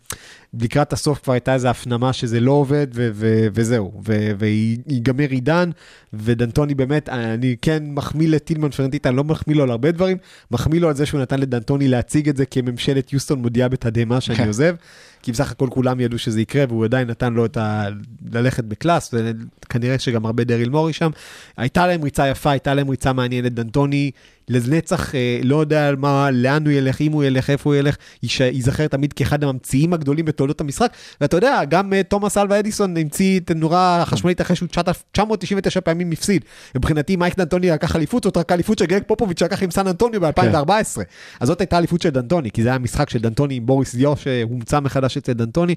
[0.54, 5.70] לקראת הסוף כבר הייתה איזו הפנמה שזה לא עובד, ו- ו- וזהו, ו- ויגמר עידן,
[6.12, 10.16] ודנטוני באמת, אני כן מחמיא לטילמן פרטיטה, אני לא מחמיא לו על הרבה דברים,
[10.50, 14.46] מחמיא לו על זה שהוא נתן לדנטוני להציג את זה כממשלת יוסטון מודיעה בתדהמה שאני.
[14.46, 14.74] עוזב,
[15.22, 17.84] כי בסך הכל כולם ידעו שזה יקרה, והוא עדיין נתן לו את ה...
[18.32, 19.14] ללכת ב class,
[19.64, 21.10] וכנראה שגם הרבה דריל מורי שם.
[21.56, 24.10] הייתה להם ריצה יפה, הייתה להם ריצה מעניינת, דנטוני
[24.50, 27.96] לנצח, אה, לא יודע על מה, לאן הוא ילך, אם הוא ילך, איפה הוא ילך,
[28.24, 32.96] ייש- ייזכר תמיד כאחד הממציאים הגדולים בתולדות המשחק, ואתה יודע, גם אה, תומאס אלווה אדיסון
[32.96, 36.44] המציא את הנורה החשמלית אחרי שהוא 999 פעמים הפסיד.
[36.76, 41.00] מבחינתי מייק דנטוני לקח אליפות, זאת רק אליפות שגרג פופוביץ' לקח עם סן אנטוניו ב-2014.
[41.40, 44.16] אז זאת הייתה אליפות של דנטוני, כי זה היה משחק של דנטוני עם בוריס דיו
[44.16, 45.74] שהומצא מחדש אצל דנטוני.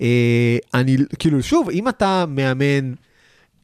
[0.00, 2.94] אה, אני, כאילו, שוב, אם אתה מאמן,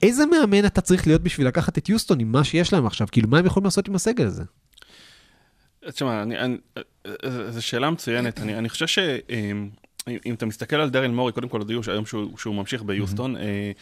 [0.02, 3.06] איזה מאמן אתה צריך להיות בשביל לקחת את יוסטון עם מה שיש להם עכשיו?
[3.12, 4.42] כאילו, מה הם יכולים לעשות עם הסגל הזה?
[5.90, 6.56] תשמע, אני- אני-
[7.06, 8.40] אה, זו שאלה מצוינת.
[8.40, 9.68] אני אני חושב שאם
[10.26, 13.72] אם אתה מסתכל על דרל מורי, קודם כל הודיעו שהיום שהוא שהוא ממשיך ביוסטון, אה,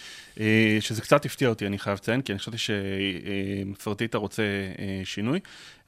[0.40, 4.42] אה, שזה קצת הפתיע אותי, אני חייב לציין, כי אני חשבתי שפרטיטה רוצה
[4.78, 5.40] אה, שינוי.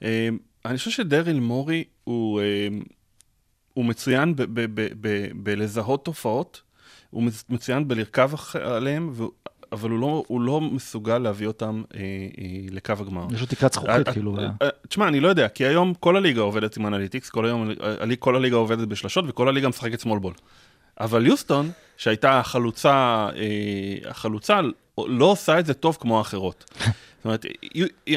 [0.03, 0.29] אה,
[0.65, 2.67] אני חושב שדרל מורי הוא אה,
[3.73, 4.33] הוא מצוין
[5.35, 6.61] בלזהות תופעות,
[7.09, 8.31] הוא מצ- מצוין בלרכב
[8.63, 9.31] עליהם, והוא-
[9.71, 12.05] אבל הוא לא, הוא לא מסוגל להביא אותם אה, אה,
[12.71, 13.27] לקו הגמר.
[13.33, 14.37] יש לו תקרת זכוכית, אה, כאילו.
[14.39, 17.69] אה, אה, תשמע, אני לא יודע, כי היום כל הליגה עובדת עם analytics, כל היום,
[17.83, 20.33] אה, כל הליגה עובדת בשלשות וכל הליגה משחקת small ball.
[20.99, 22.91] אבל יוסטון, שהייתה החלוצה,
[23.35, 24.59] אה, החלוצה,
[25.07, 26.71] לא עושה את זה טוב כמו האחרות.
[27.23, 27.45] זאת אומרת,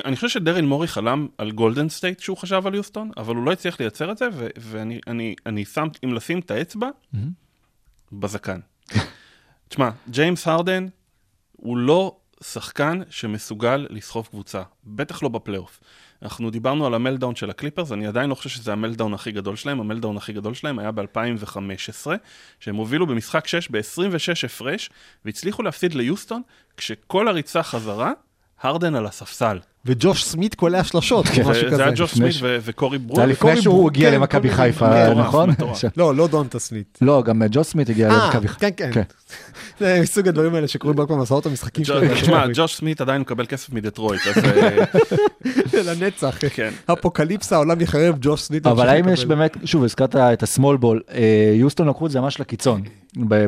[0.05, 3.53] אני חושב שדריל מורי חלם על גולדן סטייט שהוא חשב על יוסטון, אבל הוא לא
[3.53, 6.89] הצליח לייצר את זה, ו- ואני אני, אני שם, אם לשים את האצבע,
[8.13, 8.61] בזקן.
[9.69, 10.87] תשמע, ג'יימס הרדן
[11.53, 15.81] הוא לא שחקן שמסוגל לסחוב קבוצה, בטח לא בפלייאוף.
[16.23, 19.33] אנחנו דיברנו על ה meltdown של הקליפרס, אני עדיין לא חושב שזה ה meltdown הכי
[19.33, 22.07] גדול שלהם, ה meltdown הכי גדול שלהם היה ב-2015,
[22.61, 24.91] שהם הובילו במשחק 6 ב-26 הפרש,
[25.25, 26.43] והצליחו להפסיד ליוסטון,
[26.77, 28.13] כשכל הריצה חזרה,
[28.63, 29.59] הרדן על הספסל.
[29.87, 31.43] וג'וש סמית קולע שלשות, כן.
[31.43, 31.83] או משהו זה כזה.
[31.83, 33.21] היה ג'וש סמית וקורי ברואר.
[33.21, 35.51] היה לפני שהוא ברוק, הגיע כן, למכבי חיפה, נכון?
[35.51, 35.85] מטורף.
[35.97, 36.99] לא, לא דונטה סמית.
[37.03, 39.03] לא, גם אה, ג'ו סמית הגיע אה, למכבי כן, כן.
[39.81, 42.15] זה מסוג הדברים האלה שקורים רק במסעות המשחקים שלהם.
[42.15, 46.39] תשמע, ג'וש סמית עדיין מקבל כסף מדטרויט, אז אה, לנצח.
[46.51, 46.71] כן.
[46.93, 48.67] אפוקליפסה, העולם יחרב, ג'וש סמית.
[48.67, 49.25] אבל ימשיך האם יש.
[49.25, 51.01] באמת, שוב, הזכרת את הסמול בול,
[51.55, 52.83] יוסטון לקחו את זה ממש לקיצון,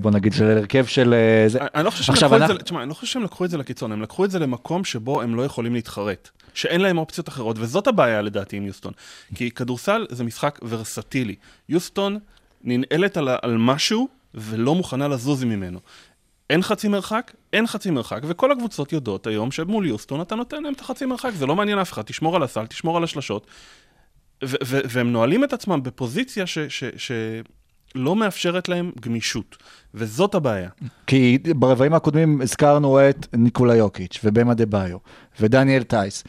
[0.03, 1.15] בוא נגיד, של הרכב של...
[1.15, 3.07] אה, זה- אני לא חושב שהם עכשיו, לקחו את זה, אנחנו- תשמע, אני לא חושב
[3.13, 6.29] שהם לקחו את זה לקיצון, הם לקחו את זה למקום שבו הם לא יכולים להתחרט.
[6.55, 8.93] שאין להם אופציות אחרות, וזאת הבעיה לדעתי עם יוסטון.
[9.35, 11.35] כי כדורסל זה משחק ורסטילי.
[11.69, 12.19] יוסטון
[12.65, 15.79] ננעלת על, על משהו ולא מוכנה לזוז ממנו.
[16.51, 20.73] אין חצי מרחק, אין חצי מרחק, וכל הקבוצות יודעות היום שמול יוסטון אתה נותן להם
[20.73, 23.47] את החצי מרחק, זה לא מעניין אף אחד, תשמור על הסל, תשמור על השלשות.
[24.43, 26.85] והם נועלים את עצמם בפוזיציה ש- ש-
[27.93, 29.57] שלא מאפשרת להם גמישות,
[29.95, 30.69] וזאת הבעיה.
[31.07, 34.99] כי ברבעים הקודמים הזכרנו את ניקולה יוקיץ' ובמה דה ביו
[35.41, 36.25] ודניאל טייס.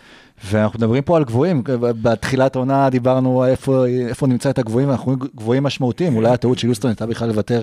[0.45, 5.19] ואנחנו מדברים פה על גבוהים, בתחילת העונה דיברנו איפה, איפה נמצא את הגבוהים, אנחנו רואים
[5.35, 7.61] גבוהים משמעותיים, אולי הטעות של יוסטון הייתה בכלל לוותר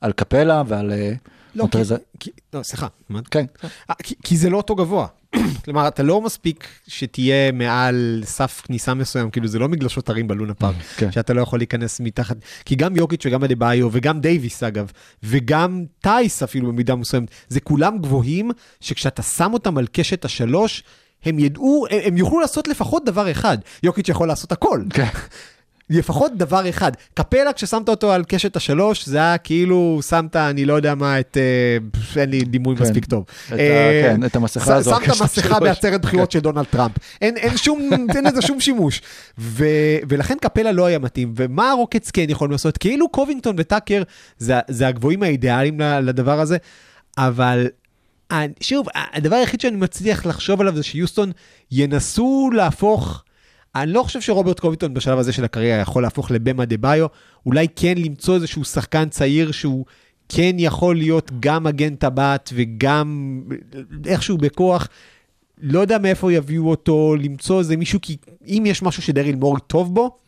[0.00, 1.14] על קפלה ועל אה, לא,
[1.54, 1.96] כי- מונטרזה.
[2.20, 2.86] כי- לא, סליחה.
[3.30, 3.44] כן,
[3.90, 5.06] אה, כי- כי זה לא אותו גבוה.
[5.64, 10.54] כלומר, אתה לא מספיק שתהיה מעל סף כניסה מסוים, כאילו זה לא מגלשות הרים בלונה
[10.54, 11.12] פארק, כן.
[11.12, 16.42] שאתה לא יכול להיכנס מתחת, כי גם יוקיץ' וגם אדה-ביו וגם דייוויס אגב, וגם טייס
[16.42, 18.50] אפילו במידה מסוימת, זה כולם גבוהים,
[18.80, 20.82] שכשאתה שם אותם על קשת השלוש,
[21.24, 24.82] הם ידעו, הם, הם יוכלו לעשות לפחות דבר אחד, יוקיץ' יכול לעשות הכל.
[24.90, 25.08] כן.
[25.90, 26.92] לפחות דבר אחד.
[27.14, 31.36] קפלה, כששמת אותו על קשת השלוש, זה היה כאילו שמת, אני לא יודע מה, את...
[32.16, 32.82] אה, אין לי דימוי כן.
[32.82, 33.24] מספיק טוב.
[33.48, 35.60] את אה, כן, את המסכה הזו, שמת מסכה.
[35.60, 36.92] בעצרת בחירות של דונלד טראמפ.
[37.20, 39.02] אין אין שום, אין לזה שום שימוש.
[39.38, 39.64] ו-
[40.08, 41.32] ולכן קפלה לא היה מתאים.
[41.36, 42.78] ומה הרוקטס כן יכולים לעשות?
[42.78, 44.02] כאילו קובינגטון וטאקר
[44.38, 46.56] זה- זה הגבוהים האידיאליים לדבר הזה,
[47.18, 47.66] אבל
[48.32, 51.32] אה, שוב, הדבר היחיד שאני מצליח לחשוב עליו זה שיוסטון
[51.72, 53.24] ינסו להפוך,
[53.74, 57.06] אני לא חושב שרוברט קוביטון בשלב הזה של הקריירה יכול להפוך לבמה דה ביו,
[57.46, 59.84] אולי כן למצוא איזשהו שחקן צעיר שהוא
[60.28, 63.40] כן יכול להיות גם מגן טבעת וגם
[64.06, 64.88] איכשהו בכוח.
[65.60, 68.16] לא יודע מאיפה יביאו אותו, למצוא איזה מישהו, כי
[68.46, 70.18] אם יש משהו שדריל מורי טוב בו,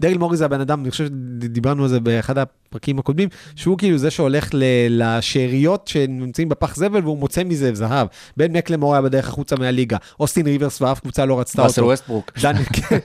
[0.00, 3.98] דריל מורי זה הבן אדם, אני חושב שדיברנו על זה באחד הפרקים הקודמים, שהוא כאילו
[3.98, 8.06] זה שהולך ל- לשאריות שנמצאים בפח זבל והוא מוצא מזה זהב.
[8.36, 9.96] בן מקלמור היה בדרך החוצה מהליגה.
[10.20, 11.90] אוסטין ריברס ואף קבוצה לא רצתה אותו.
[11.90, 12.32] ווסטברוק.
[12.42, 12.64] דני-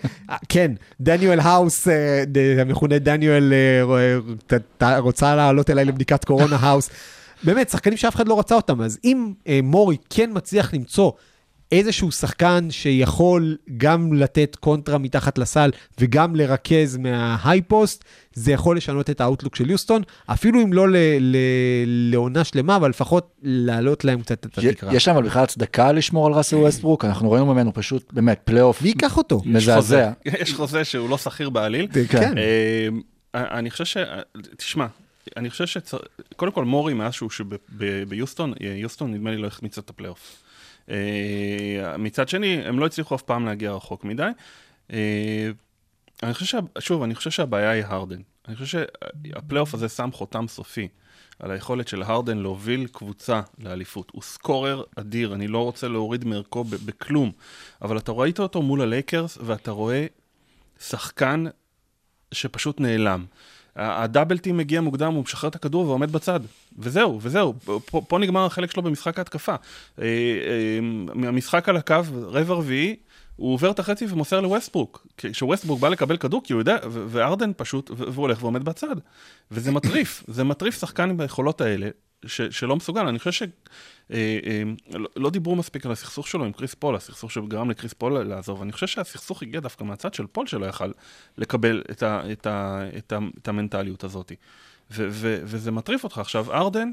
[0.49, 2.23] כן, דניאל האוס, אה,
[2.61, 6.89] המכונה דניאל, אה, אה, רוצה לעלות אליי לבדיקת קורונה האוס.
[7.43, 9.33] באמת, שחקנים שאף אחד לא רצה אותם, אז אם
[9.63, 11.11] מורי כן מצליח למצוא
[11.73, 18.03] איזשהו שחקן שיכול גם לתת קונטרה מתחת לסל וגם לרכז מה high post,
[18.33, 22.75] זה יכול לשנות את ה outlook של יוסטון, אפילו אם לא ל- ל- לעונה שלמה,
[22.75, 24.95] אבל לפחות להעלות להם קצת את התקרה.
[24.95, 28.81] יש להם אבל בכלל הצדקה לשמור על ראסל ווסטברוק, אנחנו ראינו ממנו פשוט באמת פלייאוף
[28.81, 29.41] מי ייקח אותו?
[29.45, 30.11] מזעזע.
[30.25, 31.87] יש חוזה שהוא לא סחיר בעליל.
[32.09, 32.37] כן.
[32.37, 32.87] אה,
[33.35, 33.97] אני חושב ש...
[34.57, 34.85] תשמע,
[35.37, 35.77] אני חושב ש...
[36.35, 37.29] קודם כל, מורי, מאז שהוא
[38.07, 40.42] ביוסטון, אה, יוסטון נדמה לי לא החמיץ את הפלייאוף.
[40.89, 44.29] אה, מצד שני, הם לא הצליחו אף פעם להגיע רחוק מדי.
[44.93, 45.49] אה,
[46.23, 46.61] אני חושב.
[46.79, 48.21] שוב, אני חושב שהבעיה היא הרדן.
[48.47, 48.79] אני חושב
[49.23, 50.87] שהפלייאוף הזה שם חותם סופי
[51.39, 54.11] על היכולת של הרדן להוביל קבוצה לאליפות.
[54.13, 57.31] הוא scorer אדיר, אני לא רוצה להוריד מערכו בכלום,
[57.81, 60.05] אבל אתה ראית אותו מול הלייקרס, ואתה רואה
[60.79, 61.45] שחקן
[62.31, 63.25] שפשוט נעלם.
[63.75, 66.39] ה double team מגיע מוקדם, הוא משחרר את הכדור ועומד בצד.
[66.79, 67.53] וזהו, וזהו.
[67.85, 69.55] פה, פה נגמר החלק שלו במשחק ההתקפה.
[69.99, 70.79] אה, אה,
[71.15, 72.95] מהמשחק על הקו, רבע רביעי,
[73.35, 75.07] הוא עובר את החצי ומוסר לווסטברוק.
[75.17, 78.95] כשווסטברוק בא לקבל כדור, כי הוא יודע, והארדן פשוט, והוא הולך ועומד בצד.
[79.51, 81.89] וזה מטריף, זה מטריף שחקן עם היכולות האלה,
[82.27, 83.07] ש- שלא מסוגל.
[83.07, 83.43] אני חושב ש...
[84.11, 84.63] אה, אה,
[84.99, 88.61] לא- לא דיברו מספיק על הסכסוך שלו עם קריס פול, הסכסוך שגרם לקריס פול לעזוב.
[88.61, 90.91] אני חושב שהסכסוך הגיע דווקא מהצד של פול שלא יכל
[91.37, 94.31] לקבל את, ה, את, ה, את, ה, את המנטליות הזאת.
[94.91, 96.17] ו, ו, וזה מטריף אותך.
[96.17, 96.91] עכשיו, הארדן,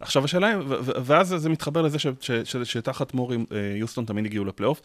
[0.00, 0.56] עכשיו השאלה היא,
[1.04, 4.80] ואז זה מתחבר לזה ש, ש, ש, שתחת מורי אה, יוסטון תמיד הגיעו לפלייאוף.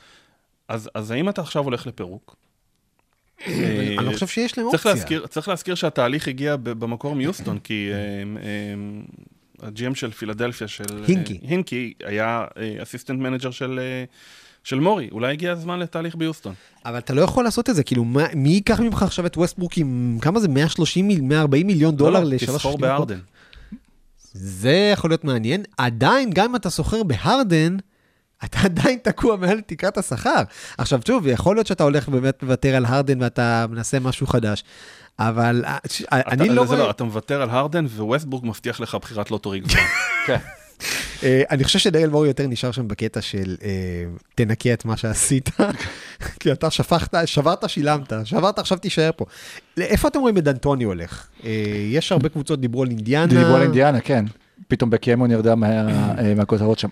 [0.67, 2.35] אז, אז האם אתה עכשיו הולך לפירוק?
[3.47, 4.93] אה, אני לא חושב שיש להם אופציה.
[5.29, 7.97] צריך להזכיר שהתהליך הגיע במקור מיוסטון, כי אה,
[9.67, 10.83] ה GM של פילדלפיה, של...
[10.91, 11.39] אה, הינקי.
[11.41, 12.45] הינקי היה
[12.83, 13.79] assistant manager של...
[13.79, 14.03] אה,
[14.63, 16.53] של מורי, אולי הגיע הזמן לתהליך ביוסטון.
[16.85, 19.77] אבל אתה לא יכול לעשות את זה, כאילו, מה, מי ייקח ממך עכשיו את ווסטברוק
[19.77, 22.81] עם, כמה זה, 130, מיל- 140 מיליון דולר לא, לא, לשלוש תסחור שניות?
[22.81, 23.19] בהארדן.
[24.33, 25.63] זה יכול להיות מעניין.
[25.77, 27.77] עדיין, גם אם אתה סוחר בהרדן,
[28.45, 30.41] אתה עדיין תקוע מעל תקרת השכר.
[30.77, 34.63] עכשיו, שוב, יכול להיות שאתה הולך באמת לוותר על הרדן ואתה מנסה משהו חדש,
[35.19, 35.77] אבל אה,
[36.11, 36.85] אני אתה, לא זה רואה...
[36.85, 39.85] לא, אתה מוותר על הרדן וווסטבורג מבטיח לך בחירת לוטורי גבוהה.
[40.27, 40.37] כן.
[41.23, 43.69] אה, אני חושב שדריאל מורי יותר נשאר שם בקטע של אה,
[44.35, 45.49] תנקה את מה שעשית,
[46.39, 49.25] כי אתה שפכת, שברת, שילמת, שברת, עכשיו תישאר פה.
[49.77, 51.27] לאיפה אתם רואים את דנטוני הולך?
[51.45, 51.49] אה,
[51.89, 53.25] יש הרבה קבוצות דיברו על אינדיאנה.
[53.25, 54.25] דיברו על אינדיאנה, כן.
[54.67, 55.67] פתאום בקיימון ירדה מה-
[56.19, 56.87] אה, מהכותרות שם.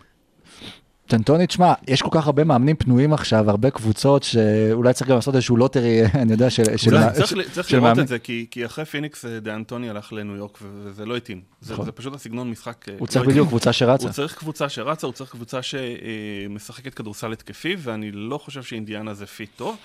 [1.12, 5.36] דנטוני, תשמע, יש כל כך הרבה מאמנים פנויים עכשיו, הרבה קבוצות שאולי צריך גם לעשות
[5.36, 6.78] איזשהו lottery, אני יודע, של...
[6.78, 7.06] של- אולי,
[7.54, 8.00] צריך, לראות.
[8.00, 11.42] את זה, כי, כי אחרי פיניקס אה, ד'אנטוני הלך לניו יורק וזה לא התאים.
[11.62, 11.86] זה, נכון.
[11.86, 12.86] זה פשוט הסגנון משחק.
[12.90, 13.30] אה, הוא לא צריך.
[13.30, 14.04] בדיוק קבוצה שרצה.
[14.04, 19.26] הוא צריך קבוצה שרצה, הוא צריך קבוצה שמשחקת כדורסל התקפי, ואני לא חושב שאינדיאנה זה
[19.26, 19.78] fit טוב.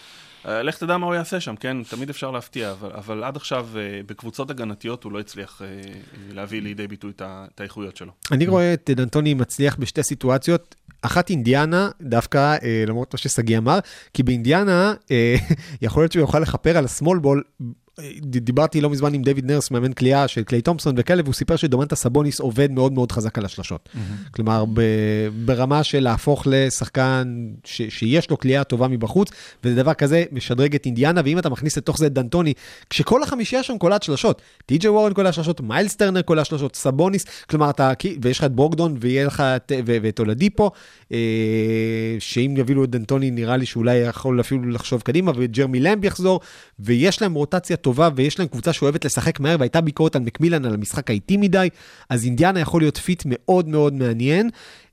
[0.46, 1.82] אה, לך תדע מה הוא יעשה שם, כן?
[1.82, 5.66] תמיד אפשר להפתיע, אבל, אבל עד עכשיו אה, בקבוצות הגנתיות הוא לא הצליח אה,
[6.32, 8.12] להביא לידי ביטוי את האיכויות שלו.
[8.30, 10.74] אני רואה את דנטוני מצליח בשתי סיטואציות.
[11.06, 13.78] אחת אינדיאנה, דווקא, אה, למרות מה ששגיא אמר,
[14.14, 15.36] כי באינדיאנה, אה,
[15.82, 16.86] יכול להיות שהוא יוכל לכפר על.
[16.86, 17.85] אה, ד-
[18.22, 21.96] דיברתי לא מזמן עם דיוויד נרס, מאמן קליעה של קליי תומפסון וכאלה, והוא סיפר שדומנטה
[21.96, 23.88] סבוניס עובד מאוד מאוד חזק על השלשות.
[24.30, 24.80] כלומר, ב-
[25.44, 29.30] ברמה של להפוך לשחקן ש- שיש לו קליעה טובה מבחוץ,
[29.64, 32.52] ודבר כזה משדרג את אינדיאנה, ואם אתה מכניס לתוך זה את דנטוני,
[32.90, 37.70] כשכל החמישייה שם קולעת שלשות, טי.ג'יי וורן קולע שלשות, מיילס טרנר קולע שלשות, סבוניס, כלומר,
[37.70, 37.92] אתה,
[38.22, 40.70] ויש לך את ברוקדון, ויהיה לך את, ו- ואת אולדיפו,
[41.12, 41.18] אה,
[42.18, 46.40] שאם יביאו את דנטוני, נראה לי שאולי יכול אפילו לחשוב קדימה, וג'רמי למב יחזור,
[46.78, 50.74] ויש להם רוטציה טובה, ויש להם קבוצה שאוהבת לשחק מהר, והייתה ביקורת על מקמילן על
[50.74, 51.68] המשחק האיטי מדי,
[52.08, 54.50] אז אינדיאנה יכול להיות fit מאוד מאוד מעניין.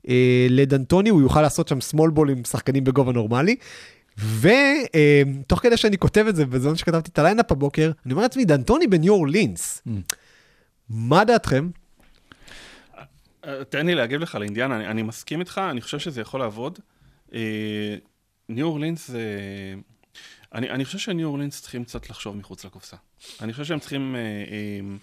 [0.08, 3.56] אה, לדנטוני הוא יוכל לעשות שם small ball עם שחקנים בגובה נורמלי.
[4.18, 8.44] ותוך כדי שאני כותב את זה, בזמן שכתבתי את ה lineup הבוקר, אני אומר לעצמי,
[8.44, 9.82] דנטוני בניו אורלינס.
[10.90, 11.68] מה דעתכם?
[13.46, 16.78] אה, תן לי להגיב לך לאינדיאנה, אני, אני מסכים איתך, אני חושב שזה יכול לעבוד.
[17.34, 17.96] אה,
[18.48, 19.20] ניו אורלינס זה...
[20.54, 22.96] אני, אני חושב שניו אורלינס צריכים קצת לחשוב מחוץ לקופסה.
[23.40, 24.96] אני חושב שהם צריכים אה, אה,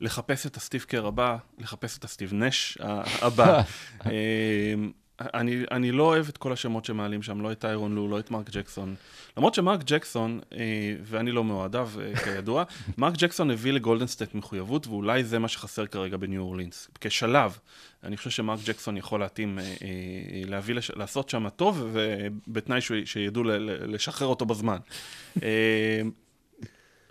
[0.00, 2.78] לחפש את הסטיב קר הבא, לחפש את הסטיב נש
[3.22, 3.62] הבא.
[4.06, 4.74] אה,
[5.20, 8.30] אני, אני לא אוהב את כל השמות שמעלים שם, לא את טיירון לו, לא את
[8.30, 8.94] מרק ג'קסון.
[9.36, 10.58] למרות שמרק ג'קסון, אה,
[11.02, 12.64] ואני לא מאוהדיו אה, כידוע,
[12.98, 16.88] מרק ג'קסון הביא לגולדן סטייט מחויבות, ואולי זה מה שחסר כרגע בניו אורלינס.
[17.00, 17.58] כשלב,
[18.04, 19.64] אני חושב שמרק ג'קסון יכול להתאים, אה,
[20.46, 20.90] להביא, לש...
[20.90, 24.78] לעשות שם טוב, ובתנאי שהוא- שידעו ל- לשחרר אותו בזמן.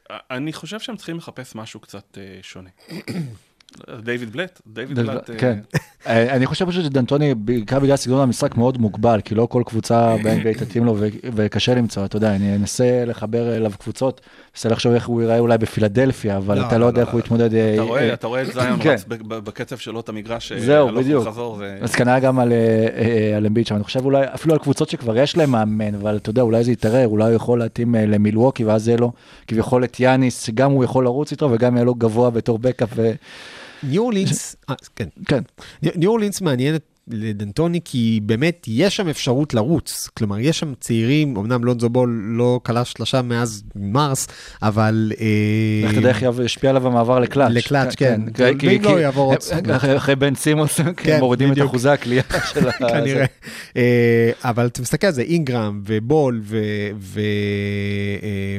[0.10, 2.70] אני חושב שהם צריכים לחפש משהו קצת שונה.
[4.04, 5.30] דיוויד בלט, דיוויד בלט.
[5.30, 5.60] אה, כן.
[6.08, 10.16] אה, אני חושב פשוט שדנטוני, בעיקר בגלל סגנון המשחק מאוד מוגבל, כי לא כל קבוצה
[10.24, 10.96] ב-NBA תתאים לו
[11.36, 14.22] וקשה למצוא, אתה יודע, אני אנסה לחבר אליו קבוצות,
[14.56, 17.54] אנסה לחשוב איך הוא ייראה אולי בפילדלפיה, אבל לא, אתה לא יודע איך הוא יתמודד.
[17.54, 17.82] אה, אתה
[18.28, 18.90] אה, רואה, את זיון כן.
[18.90, 21.28] רץ בקצב שלו את המגרש, זהו, בדיוק.
[21.82, 22.54] אז כנראה גם על,
[23.48, 26.42] אמביט שם, אני חושב אולי אפילו על קבוצות שכבר יש להם מאמן, אבל אתה יודע,
[26.42, 29.12] אולי זה יתערער, אולי הוא יכול להתאים למילווקי, ואז יהיה לו
[29.48, 32.90] כביכול את יאניס, שגם הוא יכול לרוץ איתו וגם יהיה לו גבוה בתור בקאפ.
[33.90, 35.08] ניו אורלינס, אה, כן.
[35.28, 35.40] כן,
[35.96, 40.10] ניו אורלינס מעניינת לדנטוני, כי באמת יש שם אפשרות לרוץ.
[40.18, 44.28] כלומר, יש שם צעירים, אמנם לונזו בול לא כלה שלושה מאז מרס,
[44.62, 45.12] אבל...
[45.20, 45.26] אה,
[45.84, 47.52] איך אתה יודע איך ישפיע עליו המעבר לקלאץ'.
[47.52, 48.22] לקלאץ', כן.
[48.34, 51.58] כי- כי- ואם לא, כי- יעבור עוד אחרי- בן סימוס, כן, מורידים את.
[51.66, 52.24] אחוזי הקליעה
[52.54, 52.72] של ה...
[52.72, 53.26] כנראה.
[53.78, 57.22] אה, אבל אתה מסתכל על זה, אינגרם ובול אה,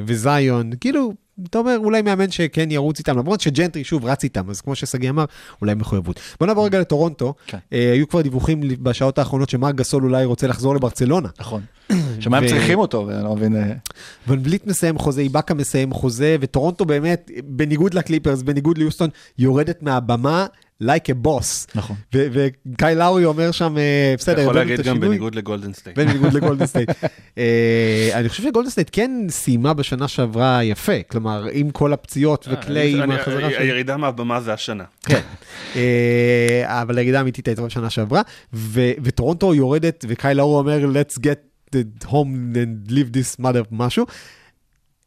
[0.06, 1.12] וזיון, כאילו,
[1.44, 5.10] אתה אומר, אולי מאמן שכן ירוץ איתם, למרות שג'נטרי שוב רץ איתם, אז כמו ששגיא
[5.10, 5.24] אמר,
[5.60, 6.20] אולי מחויבות.
[6.40, 7.34] בוא נעבור רגע לטורונטו.
[7.46, 7.58] כן.
[7.72, 11.28] אה, היו כבר דיווחים בשעות האחרונות שמרק גסול אולי רוצה לחזור לברצלונה.
[11.40, 11.62] נכון.
[12.20, 13.56] שמה הם צריכים אותו, אני לא מבין.
[13.56, 13.72] אה,
[14.28, 20.46] ון וליט מסיים חוזה, איבאקה מסיים חוזה, וטורונטו באמת, בניגוד לקליפרס, בניגוד ליוסטון, יורדת מהבמה
[20.82, 21.66] like a boss.
[21.74, 21.96] נכון.
[22.14, 25.00] ו- וקאי לאורי אומר שם, אה, בסדר, יכול להגיד גם.
[25.00, 25.96] בניגוד לגולדן סטייט.
[25.98, 26.90] בניגוד לגולדן סטייט.
[27.38, 32.94] אה, אני חושב שגולדן סטייט כן סיימה בשנה שעברה יפה, כלומר, עם כל הפציעות וקליי,
[32.94, 33.56] עם אני- החזרה של...
[33.58, 34.84] הירידה מהבמה זה השנה.
[35.06, 35.20] כן.
[35.76, 35.82] אה,
[36.82, 38.22] אבל הירידה האמיתית הייתה בשנה שעברה,
[38.52, 44.06] ו- וטורונטו יורדת, וקאי לאורי אומר, let's get home and leave this mother משהו.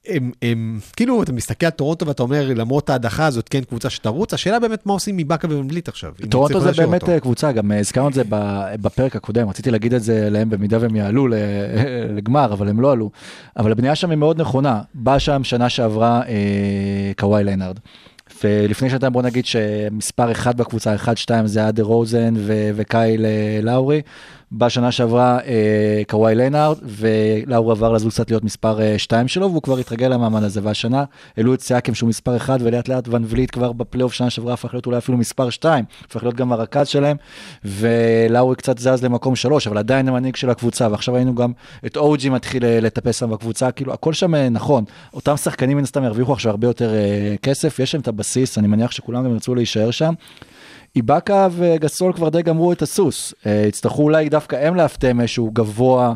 [0.07, 4.33] הם, הם, כאילו, אתה מסתכל על טורונטו ואתה אומר, למרות ההדחה הזאת, כן, קבוצה שתרוץ,
[4.33, 6.13] השאלה באמת מה עושים מבאקה ומבליט עכשיו.
[6.29, 7.11] טורונטו זה באמת אותו.
[7.11, 8.23] אה, קבוצה, גם אה, הזכרנו את זה
[8.81, 11.27] בפרק הקודם, רציתי להגיד את זה להם במידה והם יעלו
[12.17, 13.09] לגמר, אבל הם לא עלו.
[13.57, 14.81] אבל הבנייה שם היא מאוד נכונה.
[14.93, 17.79] בא שם שנה שעברה אה, קוואי לנארד.
[18.43, 22.33] ולפני שנתיים בוא נגיד שמספר אחד בקבוצה, אחד, שתיים, זה היה דה רוזן
[22.75, 24.01] וקייל אה, לאורי.
[24.51, 29.61] בשנה שעברה אה, קוואי לנארד, ולאורי עבר לזוז קצת להיות מספר אה, שתיים שלו, והוא
[29.61, 30.59] כבר התרגל למעמד הזה.
[30.63, 31.03] והשנה
[31.37, 34.73] העלו את סיאקם שהוא מספר אחד, ולאט לאט ון וליט כבר בפלייאוף שנה שעברה הפך
[34.73, 37.17] להיות אולי אפילו מספר שתיים, הפך להיות גם הרכז שלהם,
[37.65, 41.51] ולאורי קצת זז למקום שלוש, אבל עדיין המנהיג של הקבוצה, ועכשיו היינו גם
[41.85, 44.83] את אוג'י מתחיל אה, לטפס שם בקבוצה, כאילו הכל שם אה, נכון.
[45.13, 48.67] אותם שחקנים מן הסתם ירוויחו עכשיו הרבה יותר אה, כסף, יש להם את הבסיס, אני
[48.67, 50.13] מניח שכולם גם ירצו להישאר שם.
[50.95, 53.33] איבאקה וגסול כבר די גמרו את הסוס.
[53.45, 56.13] אה, יצטרכו אולי דווקא הם להפתיע איזשהו גבוה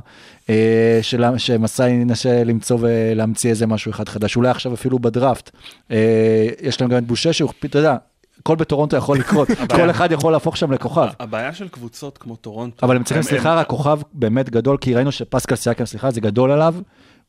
[0.49, 0.99] אה,
[1.38, 4.36] שמסאי ינסה למצוא ולהמציא איזה משהו אחד חדש.
[4.36, 5.51] אולי עכשיו אפילו בדראפט.
[5.91, 7.95] אה, יש להם גם את בושה שהוא, אתה יודע,
[8.39, 9.47] הכל בטורונטו יכול לקרות.
[9.76, 11.07] כל אחד יכול להפוך שם לכוכב.
[11.19, 12.86] הבעיה של קבוצות כמו טורונטו...
[12.86, 16.51] אבל הם צריכים, סליחה, רק כוכב באמת גדול, כי ראינו שפסקל סיאקם, סליחה, זה גדול
[16.51, 16.76] עליו.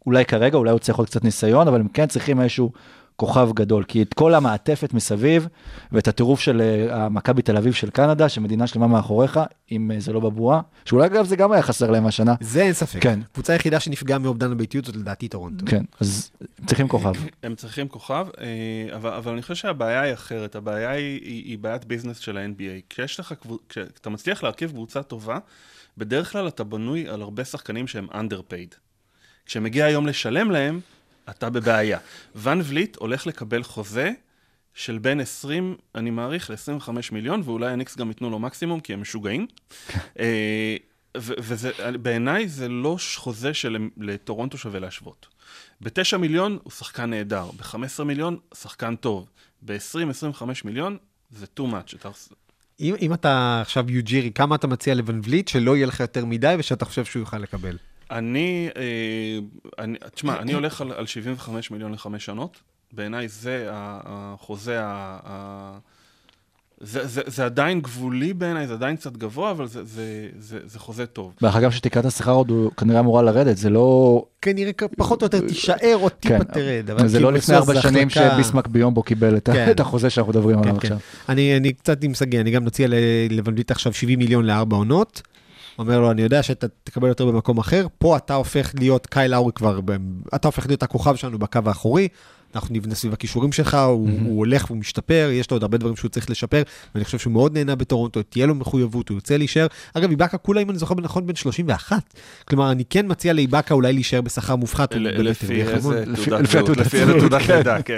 [0.06, 2.72] אולי כרגע, אולי הוא צריך עוד קצת ניסיון, אבל הם כן צריכים איזשהו
[3.16, 5.48] כוכב גדול, כי את כל המעטפת מסביב,
[5.92, 9.40] ואת הטירוף של אה, מכבי תל אביב של קנדה, שמדינה שלמה מאחוריך,
[9.72, 12.34] אם אה, זה לא בבועה, שאולי אגב זה גם היה חסר להם השנה.
[12.40, 13.02] זה אין ספק.
[13.02, 13.20] כן.
[13.32, 15.66] קבוצה היחידה שנפגעה מאובדן הביתיות זאת לדעתי טורונטו.
[15.66, 17.12] כן, אז הם צריכים כוכב.
[17.42, 21.58] הם צריכים כוכב, אה, אבל, אבל אני חושב שהבעיה היא אחרת, הבעיה היא, היא, היא
[21.58, 22.82] בעיית ביזנס של ה-NBA.
[22.90, 23.34] כשיש לך,
[23.68, 25.38] כשאתה מצליח להרכיב קבוצה טובה,
[25.98, 28.74] בדרך כלל אתה בנוי על הרבה שחקנים שהם underpaid.
[29.46, 30.80] כשמגיע היום לשלם להם,
[31.30, 31.98] אתה בבעיה.
[32.34, 34.12] ון וליט הולך לקבל חוזה
[34.74, 39.00] של בין 20, אני מעריך, ל-25 מיליון, ואולי הניקס גם ייתנו לו מקסימום, כי הם
[39.00, 39.46] משוגעים.
[40.20, 40.76] אה,
[41.16, 45.26] ובעיניי זה לא חוזה שלטורונטו שווה להשוות.
[45.80, 49.28] ב-9 מיליון הוא שחקן נהדר, ב-15 מיליון שחקן טוב,
[49.62, 50.96] ב-20-25 מיליון
[51.30, 51.96] זה too much.
[51.96, 52.10] אתה...
[52.80, 56.54] אם, אם אתה עכשיו יוג'ירי, כמה אתה מציע לבן וליט שלא יהיה לך יותר מדי
[56.58, 57.76] ושאתה חושב שהוא יוכל לקבל?
[58.10, 58.82] אני, אה,
[59.84, 62.56] אני, תשמע, אני הולך על, על 75 מיליון לחמש שנות.
[62.92, 65.78] בעיניי זה החוזה ה- ה-
[66.80, 70.04] זה, זה, זה עדיין גבולי בעיניי, זה עדיין קצת גבוה, אבל זה, זה,
[70.38, 71.32] זה, זה חוזה טוב.
[71.42, 74.24] דרך אגב, שתקרת השכר עוד הוא כנראה אמורה לרדת, זה לא...
[74.42, 76.90] כנראה פחות או יותר תישאר או טיפה כן, תרד.
[76.90, 79.70] אבל זה לא לפני ארבע שנים החלטה- שביסמק ביומבו קיבל את כן.
[79.70, 80.86] את החוזה שאנחנו מדברים עליו כן, כן.
[80.86, 80.98] עכשיו.
[81.28, 82.94] אני, אני קצת עם שגיא, אני גם מציע ל-
[83.30, 85.22] לבנבליט עכשיו 70 מיליון לארבע עונות.
[85.78, 89.52] אומר לו, אני יודע שאתה תקבל יותר במקום אחר, פה אתה הופך להיות, קייל לאורי
[89.52, 89.80] כבר,
[90.34, 92.08] אתה הופך להיות הכוכב שלנו בקו האחורי,
[92.54, 95.96] אנחנו נבנה סביב הכישורים שלך, הוא, הוא הולך והוא משתפר, יש לו עוד הרבה דברים
[95.96, 96.62] שהוא צריך לשפר,
[96.94, 99.66] ואני חושב שהוא מאוד נהנה בטורונטו, תהיה לו מחויבות, הוא ירצה להישאר.
[99.94, 102.02] אגב, איבאקה כולה, אם אני זוכר נכון, בן 31.
[102.44, 104.94] כלומר, אני כן מציע לאיבאקה אולי להישאר בשכר מופחת.
[106.76, 107.00] לפי.
[107.00, 107.56] איזה תעודת כן.
[107.56, 107.96] לידה, כן.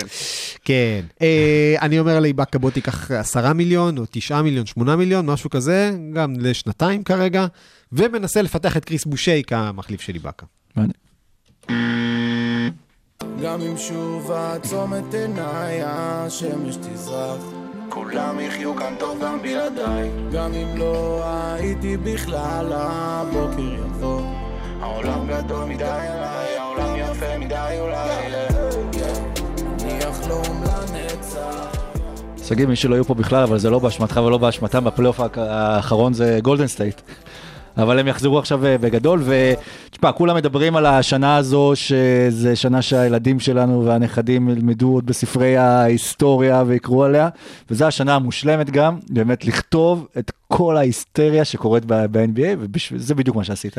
[0.64, 1.00] כן.
[1.22, 5.90] אה, אני אומר לאיבאקה, בוא תיקח עשרה מיליון, או תשעה מיליון, שמונה מיליון, משהו כזה,
[6.12, 7.46] גם לשנתיים כרגע,
[7.92, 10.46] ומנסה לפתח את קריס בושי כמחליף של איבאקה.
[10.76, 11.95] מעניין.
[13.42, 17.42] גם אם שוב אעצום את עיניי, השמש תזרח.
[17.88, 20.10] כולם יחיו כאן טוב גם בלעדיי.
[20.32, 24.20] גם אם לא הייתי בכלל, הבוקר יבוא.
[24.80, 28.34] העולם גדול מדי עליי, העולם יפה מדי אולי.
[29.82, 31.76] אני אחלום לנצח.
[32.44, 36.38] שגיא, מי שלא היו פה בכלל, אבל זה לא באשמתך ולא באשמתם, בפלייאוף האחרון זה
[36.42, 37.00] גולדן סטייט.
[37.76, 43.40] אבל הם יחזרו עכשיו אה, בגדול, ותשמע, כולם מדברים על השנה הזו, שזה שנה שהילדים
[43.40, 47.28] שלנו והנכדים ילמדו עוד בספרי ההיסטוריה ויקראו עליה,
[47.70, 53.76] וזו השנה המושלמת גם, באמת לכתוב את כל ההיסטריה שקורית ב-NBA, וזה בדיוק מה שעשית.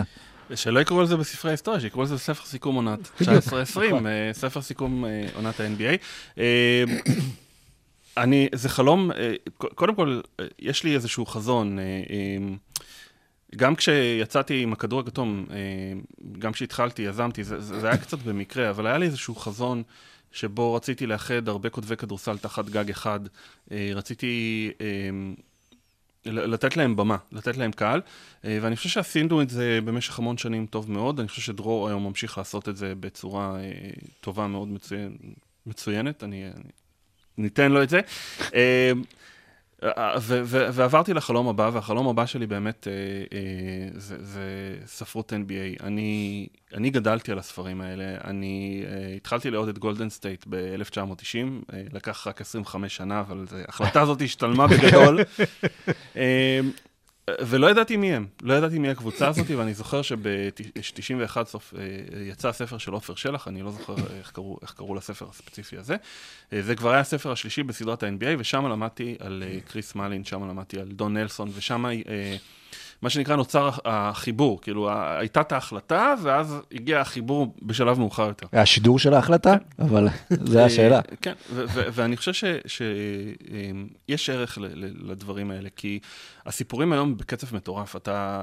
[0.55, 3.51] שלא יקראו על זה בספרי ההיסטוריה, שיקראו על זה בספר סיכום עונת בדיוק, 19-20,
[3.87, 4.07] נכון.
[4.07, 5.97] אה, ספר סיכום אה, עונת ה-NBA.
[8.17, 9.11] אני, זה חלום,
[9.57, 10.21] קודם כל,
[10.59, 11.79] יש לי איזשהו חזון.
[13.55, 15.55] גם כשיצאתי עם הכדור הכתום, אה,
[16.39, 19.83] גם כשהתחלתי, יזמתי, זה, זה היה קצת במקרה, אבל היה לי איזשהו חזון
[20.31, 23.19] שבו רציתי לאחד הרבה כותבי כדורסל תחת גג אחד.
[23.71, 25.09] אה, רציתי אה,
[26.25, 28.01] לתת להם במה, לתת להם קהל,
[28.43, 31.19] ואני חושב שעשינו את זה במשך המון שנים טוב מאוד.
[31.19, 33.57] אני חושב שדרור היום ממשיך לעשות את זה בצורה
[34.21, 34.69] טובה מאוד,
[35.65, 36.23] מצוינת.
[36.23, 36.63] אני, אני
[37.37, 37.99] ניתן לו את זה.
[39.83, 42.93] אה, ו- ו- ועברתי לחלום הבא, והחלום הבא שלי באמת אה,
[43.37, 43.39] אה,
[43.93, 44.41] זה, זה
[44.85, 45.83] ספרות NBA.
[45.83, 51.35] אני, אני גדלתי על הספרים האלה, אני אה, התחלתי לאהוד את גולדן סטייט ב-1990,
[51.73, 55.19] אה, לקח רק 25 שנה, אבל זה- ההחלטה הזאת השתלמה בגדול.
[56.17, 56.59] אה,
[57.29, 61.83] ולא ידעתי מי הם, לא ידעתי מי הקבוצה הזאת, ואני זוכר שב-91 סוף אה,
[62.21, 65.95] יצא הספר של עופר שלח, אני לא זוכר איך קראו, איך קראו לספר הספציפי הזה.
[66.53, 70.49] אה, זה כבר היה הספר השלישי בסדרת ה-NBA, ושם למדתי על אה, קריס מלין, שם
[70.49, 71.85] למדתי על דון נלסון, ושם
[73.01, 74.89] מה שנקרא נוצר החיבור, כאילו
[75.19, 78.47] הייתה את ההחלטה, ואז הגיע החיבור בשלב מאוחר יותר.
[78.53, 80.95] השידור של ההחלטה, אבל זה השאלה.
[80.95, 81.33] אה, כן,
[81.71, 82.31] ואני חושב
[82.67, 85.99] שיש ערך ל- ל- לדברים האלה, כי
[86.45, 87.95] הסיפורים היום בקצב מטורף.
[87.95, 88.41] אתה,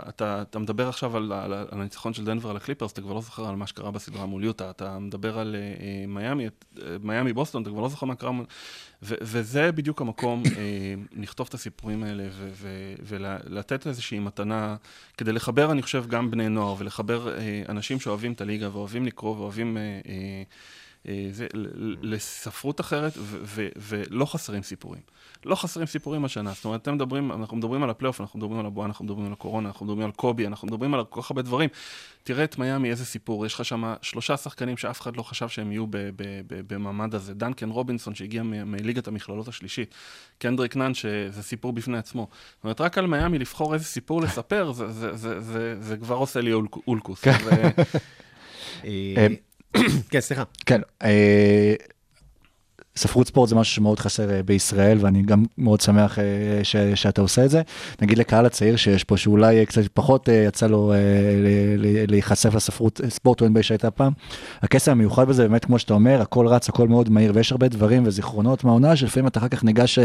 [0.56, 1.32] מדבר עכשיו על,
[1.72, 4.70] הניצחון של דנבר על הקליפרס, אתה כבר לא זוכר על מה שקרה בסדרה מול יוטה,
[4.70, 6.48] אתה מדבר על אה, מיאמי, אה,
[7.02, 8.44] מיאמי בוסטון, אתה כבר לא זוכר מה קרה מול...
[9.02, 10.42] וזה בדיוק המקום
[11.16, 12.24] לכתוב את הסיפורים האלה
[13.02, 14.43] ולתת איזושהי מתנה,
[15.16, 19.36] כדי לחבר, אני חושב, גם בני נוער, ולחבר אה, אנשים שאוהבים את הליגה ואוהבים לקרוא
[19.36, 19.76] ואוהבים...
[19.76, 20.42] אה, אה,
[21.30, 25.00] זה, ל- ל- לספרות אחרת, ו- ו- ולא חסרים סיפורים.
[25.44, 26.52] לא חסרים סיפורים השנה.
[26.52, 29.32] זאת אומרת, אתם מדברים, אנחנו מדברים על הפלייאוף, אנחנו מדברים על הבועה, אנחנו מדברים על
[29.32, 31.68] הקורונה, אנחנו מדברים על קובי, אנחנו מדברים על כל כך הרבה דברים.
[32.22, 33.46] תראה את מיאמי, איזה סיפור.
[33.46, 37.14] יש לך שם שלושה שחקנים שאף אחד לא חשב שהם יהיו ב- ב- ב- במעמד
[37.14, 37.34] הזה.
[37.34, 39.94] דנקן רובינסון, שהגיע מליגת המכללות השלישית.
[40.38, 42.28] קנדריק נאן, שזה סיפור בפני עצמו.
[42.56, 46.14] זאת אומרת, רק על מיאמי לבחור איזה סיפור לספר, זה, זה, זה, זה, זה כבר
[46.16, 47.24] עושה לי אולק- אולקוס.
[50.10, 50.42] כן, סליחה.
[50.66, 51.74] כן, אה,
[52.96, 56.24] ספרות ספורט זה משהו שמאוד חסר אה, בישראל, ואני גם מאוד שמח אה,
[56.62, 57.62] ש, שאתה עושה את זה.
[58.02, 60.92] נגיד לקהל הצעיר שיש פה, שאולי אה, קצת פחות יצא לו
[62.08, 64.12] להיחשף לספרות ספורט או NBA שהייתה פעם.
[64.62, 68.02] הקסם המיוחד בזה, באמת, כמו שאתה אומר, הכל רץ, הכל מאוד מהיר, ויש הרבה דברים
[68.06, 69.98] וזיכרונות מהעונה, שלפעמים אתה אחר כך ניגש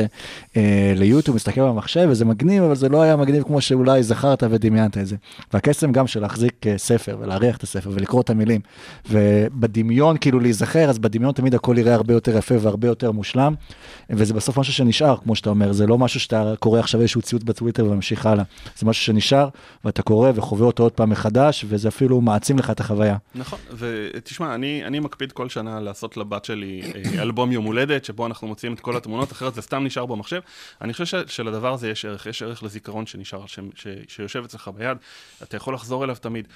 [0.96, 5.08] ליוטיוב, מסתכל במחשב, וזה מגניב, אבל זה לא היה מגניב כמו שאולי זכרת ודמיינת את
[5.08, 5.16] זה.
[5.54, 8.62] והקסם גם של להחזיק ספר, ולהריח את הספר, ולקרוא את המילים,
[9.10, 12.56] ובדמיון כאילו להיזכר, אז בדמיון תמיד הכל יראה הרבה יותר יפה
[12.88, 13.54] יותר מושלם,
[14.10, 17.44] וזה בסוף משהו שנשאר, כמו שאתה אומר, זה לא משהו שאתה קורא עכשיו איזשהו ציוץ
[17.44, 18.44] בטוויטר וממשיך הלאה,
[18.78, 19.50] זה משהו שנשאר,
[19.86, 23.18] ואתה קורא וחווה אותו עוד פעם מחדש, וזה אפילו מעצים לך את החוויה.
[23.36, 28.26] נכון, ותשמע, אני, אני מקפיד כל שנה לעשות לבת שלי אה, אלבום יום הולדת, שבו
[28.26, 30.40] אנחנו מוציאים את כל התמונות, אחרת זה סתם נשאר במחשב.
[30.82, 34.70] אני חושב ש- שלדבר הזה יש ערך, יש ערך לזיכרון שנשאר, ש, ש, שיושב אצלך
[34.78, 34.98] ביד,
[35.44, 36.48] אתה יכול לחזור אליו תמיד.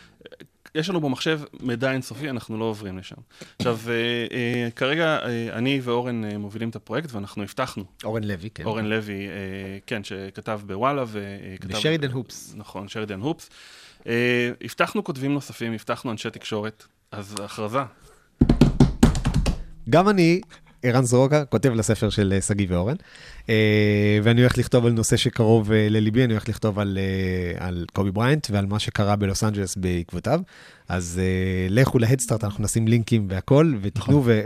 [0.75, 3.15] יש לנו במחשב מידע אינסופי, אנחנו לא עוברים לשם.
[3.59, 3.93] עכשיו, אה,
[4.31, 8.63] אה, כרגע אה, אני ואורן מובילים את הפרויקט, ואנחנו הבטחנו, אורן לוי, כן.
[8.65, 9.27] אורן לוי,
[9.87, 11.77] כן, שכתב בוואלה וכתב...
[11.77, 12.53] ושרידן הופס.
[12.57, 13.49] נכון, שרידן הופס.
[14.61, 17.79] הבטחנו כותבים נוספים, הבטחנו אנשי תקשורת, אז הכרזה.
[19.89, 20.41] גם אני,
[20.83, 22.95] ערן זרוקה, כותב לספר של אה, שגיא ואורן,
[23.49, 26.97] אה, ואני הולך לכתוב על נושא שקרוב אה, לליבי, אני הולך לכתוב על,
[27.57, 30.39] על קובי בריינט ועל מה שקרה בלוס אנג'לס בעקבותיו.
[30.89, 31.21] אז
[31.69, 34.41] לכו להדסטארט, אנחנו נשים לינקים והכל, ותיתנו, ו-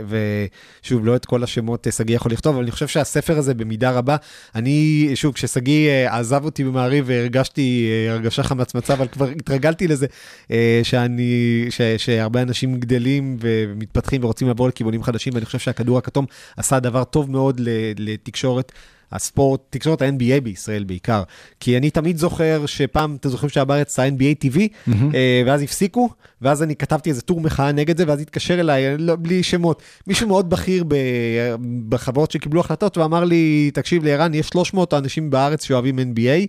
[0.82, 4.16] ושוב, לא את כל השמות שגיא יכול לכתוב, אבל אני חושב שהספר הזה במידה רבה,
[4.54, 10.06] אני, שוב, כששגיא עזב אותי במעריב והרגשתי הרגשה חמצמצה, אבל כבר התרגלתי לזה,
[10.82, 16.26] שאני, ש- שהרבה אנשים גדלים ומתפתחים ורוצים לעבור לכיוונים חדשים, ואני חושב שהכדור הכתום
[16.56, 17.60] עשה דבר טוב מאוד
[17.98, 18.72] לתקשורת.
[19.12, 21.22] הספורט, תקשורת ה-NBA בישראל בעיקר.
[21.60, 24.58] כי אני תמיד זוכר שפעם, אתם זוכרים שהיה בארץ ה-NBA TV,
[25.14, 26.10] אה, ואז הפסיקו,
[26.42, 30.28] ואז אני כתבתי איזה טור מחאה נגד זה, ואז התקשר אליי, לא, בלי שמות, מישהו
[30.28, 30.94] מאוד בכיר ב,
[31.88, 36.46] בחברות שקיבלו החלטות, ואמר לי, תקשיב לערן, יש 300 אנשים בארץ שאוהבים NBA,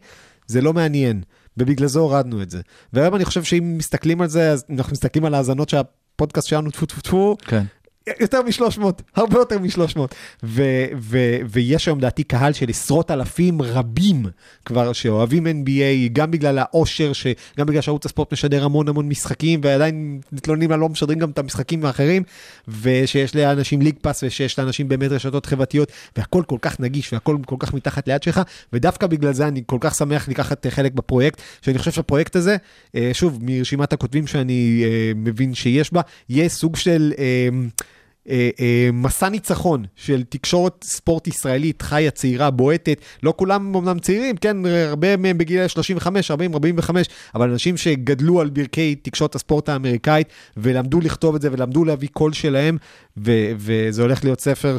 [0.47, 1.21] זה לא מעניין,
[1.57, 2.61] ובגלל זה הורדנו את זה.
[2.93, 6.85] והיום אני חושב שאם מסתכלים על זה, אז אנחנו מסתכלים על האזנות שהפודקאסט שלנו, טפו
[6.85, 7.63] טפו טפו, כן.
[8.19, 8.83] יותר מ-300,
[9.15, 9.99] הרבה יותר מ-300.
[10.43, 14.25] ו- ו- ויש היום, לדעתי, קהל של עשרות אלפים רבים
[14.65, 17.11] כבר שאוהבים NBA, גם בגלל העושר,
[17.57, 21.39] גם בגלל שערוץ הספורט משדר המון המון משחקים, ועדיין מתלוננים על לא משדרים גם את
[21.39, 22.23] המשחקים האחרים,
[22.67, 27.55] ושיש לאנשים ליג פאס, ושיש לאנשים באמת רשתות חברתיות, והכל כל כך נגיש, והכל כל
[27.59, 28.41] כך מתחת ליד שלך,
[28.73, 32.57] ודווקא בגלל זה אני כל כך שמח לקחת חלק בפרויקט, שאני חושב שהפרויקט הזה,
[32.95, 37.13] אה, שוב, מרשימת הכותבים שאני אה, מבין שיש בה, יהיה סוג של...
[38.29, 44.37] אה, אה, מסע ניצחון של תקשורת ספורט ישראלית חיה, צעירה, בועטת, לא כולם אמנם צעירים,
[44.37, 50.27] כן, הרבה מהם בגיל 35, 40, 45, אבל אנשים שגדלו על ברכי תקשורת הספורט האמריקאית
[50.57, 52.77] ולמדו לכתוב את זה ולמדו להביא קול שלהם,
[53.17, 54.77] ו- וזה הולך להיות ספר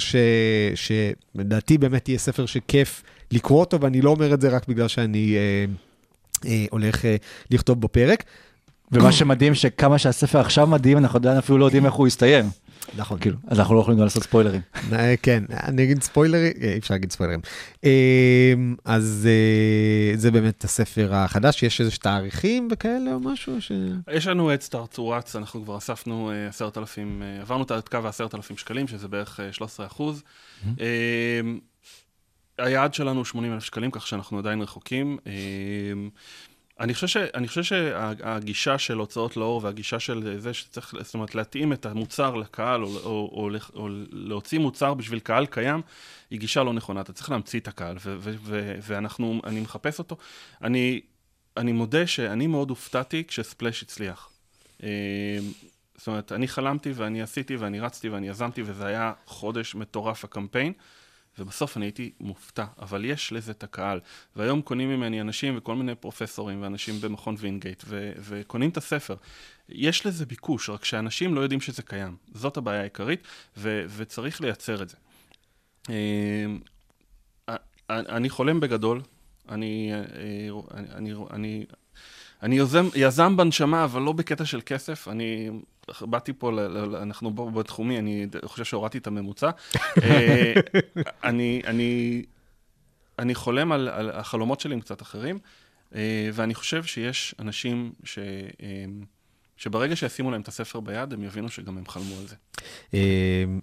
[0.75, 5.37] שלדעתי באמת יהיה ספר שכיף לקרוא אותו, ואני לא אומר את זה רק בגלל שאני
[5.37, 5.65] אה,
[6.47, 7.17] אה, הולך אה,
[7.51, 8.25] לכתוב בו פרק.
[8.93, 12.45] ומה שמדהים, שכמה שהספר עכשיו מדהים, אנחנו עדיין אפילו לא יודעים איך הוא יסתיים.
[12.97, 13.19] נכון.
[13.19, 14.61] כאילו, אז אנחנו לא יכולים גם לעשות ספוילרים.
[14.93, 17.41] אה, כן, אני אגיד ספוילרים, אה, אי אפשר להגיד ספוילרים.
[17.85, 23.61] אה, אז אה, זה באמת הספר החדש, יש איזה תאריכים וכאלה או משהו?
[23.61, 23.73] ש...
[24.13, 27.99] יש לנו Start, הוא רץ, אנחנו כבר אספנו אה, עשרת אלפים, אה, עברנו את קו
[28.05, 30.23] העשרת אלפים שקלים, שזה בערך אה, 13 אחוז.
[30.81, 31.41] אה,
[32.59, 35.19] היעד שלנו הוא 80 אלף שקלים, כך שאנחנו עדיין רחוקים.
[36.81, 41.35] אני חושב, ש, אני חושב שהגישה של הוצאות לאור והגישה של זה שצריך, זאת אומרת,
[41.35, 45.83] להתאים את המוצר לקהל או, או, או, או להוציא מוצר בשביל קהל קיים,
[46.31, 47.01] היא גישה לא נכונה.
[47.01, 50.17] אתה צריך להמציא את הקהל, ו, ו, ו, ואנחנו, אני מחפש אותו.
[50.63, 51.01] אני,
[51.57, 54.31] אני מודה שאני מאוד הופתעתי כשספלאש הצליח.
[54.83, 54.89] אה,
[55.97, 60.73] זאת אומרת, אני חלמתי ואני עשיתי ואני רצתי ואני יזמתי, וזה היה חודש מטורף הקמפיין.
[61.41, 64.01] ובסוף אני הייתי מופתע, אבל יש לזה את הקהל.
[64.37, 69.17] והיום קונים ממני אנשים וכל מיני פרופסורים ואנשים במכון וינגייט, ו- וקונים את הספר.
[69.69, 72.17] יש לזה ביקוש, רק שאנשים לא יודעים שזה קיים.
[72.35, 73.23] זאת הבעיה העיקרית,
[73.57, 74.97] ו- וצריך לייצר את זה.
[75.91, 76.47] אה,
[77.91, 79.03] אני חולם בגדול,
[79.49, 81.65] אני, אה, אני, אני,
[82.43, 85.09] אני, יוזם, יזם בנשמה, אבל לא בקטע של כסף.
[85.09, 85.51] אני
[86.01, 89.51] באתי פה, ל, ל, אנחנו פה בתחומי, אני חושב שהורדתי את הממוצע.
[90.03, 90.55] אה,
[91.25, 92.23] אני, אני,
[93.19, 95.39] אני חולם על, על החלומות שלי הם קצת אחרים,
[95.95, 98.19] אה, ואני חושב שיש אנשים ש...
[98.63, 98.85] אה,
[99.57, 102.37] שברגע שישימו להם את הספר ביד, הם יבינו שגם הם חלמו על זה.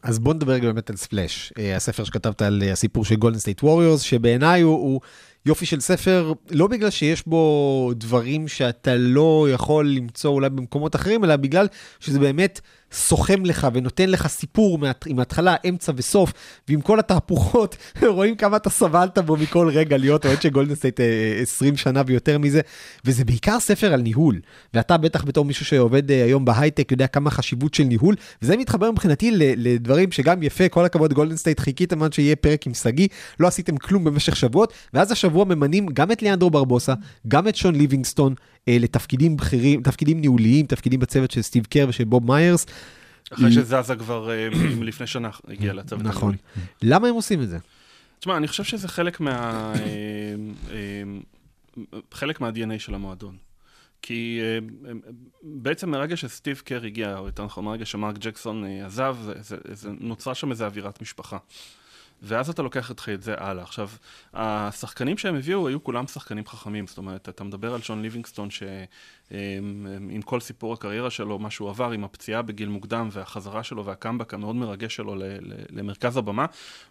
[0.04, 4.62] אז בוא נדבר באמת על ספלאש, הספר שכתבת על הסיפור של גולדן סטייט ווריורס, שבעיניי
[4.62, 5.02] הוא, הוא
[5.48, 11.24] יופי של ספר, לא בגלל שיש בו דברים שאתה לא יכול למצוא אולי במקומות אחרים,
[11.24, 11.68] אלא בגלל
[12.00, 12.60] שזה באמת
[12.92, 16.34] סוכם לך ונותן לך סיפור עם התחלה, אמצע וסוף,
[16.70, 17.78] ועם כל התהפוכות,
[18.16, 21.00] רואים כמה אתה סבלת בו מכל רגע להיות אוהד של גולדן סטייט
[21.42, 22.62] 20 שנה ויותר מזה,
[23.06, 24.40] וזה בעיקר ספר על ניהול,
[24.74, 29.32] ואתה בטח בתור מישהו שעובד היום בהייטק יודע כמה חשיבות של ניהול, וזה מתחבר מבחינתי
[29.36, 33.08] לדברים שגם יפה, כל הכבוד גולדן סטייט, חיכיתם עד שיהיה פרק עם שגיא,
[33.40, 36.94] לא עשיתם כלום במשך שבועות, ואז השבוע ממנים גם את ליאנדרו ברבוסה,
[37.28, 38.34] גם את שון ליבינגסטון,
[38.68, 42.66] לתפקידים בכירים, תפקידים ניהוליים, תפקידים בצוות של סטיב קר ושל בוב מיירס.
[43.34, 44.30] אחרי שזאזא כבר
[44.82, 46.18] לפני שנה הגיע לצוות הניהולי.
[46.18, 46.36] נכון.
[46.82, 47.58] למה הם עושים את זה?
[48.20, 49.74] תשמע, אני חושב שזה חלק מה...
[52.12, 53.38] חלק מה-DNA של המועדון.
[54.02, 54.40] כי
[55.44, 59.90] בעצם מרגע שסטיב קר הגיע, או יותר נכון, מרגע שמרק ג'קסון עזב, זה, זה, זה
[60.00, 61.38] נוצרה שם איזו אווירת משפחה.
[62.22, 63.64] ואז אתה לוקח את את זה הלאה.
[63.64, 63.90] עכשיו,
[64.34, 68.50] השחקנים שהם הביאו היו כולם שחקנים חכמים, זאת אומרת, אתה מדבר על שון ליבינגסטון,
[69.32, 74.34] שעם כל סיפור הקריירה שלו, מה שהוא עבר עם הפציעה בגיל מוקדם, והחזרה שלו והקאמבק
[74.34, 75.16] המאוד מרגש שלו
[75.70, 76.46] למרכז הבמה.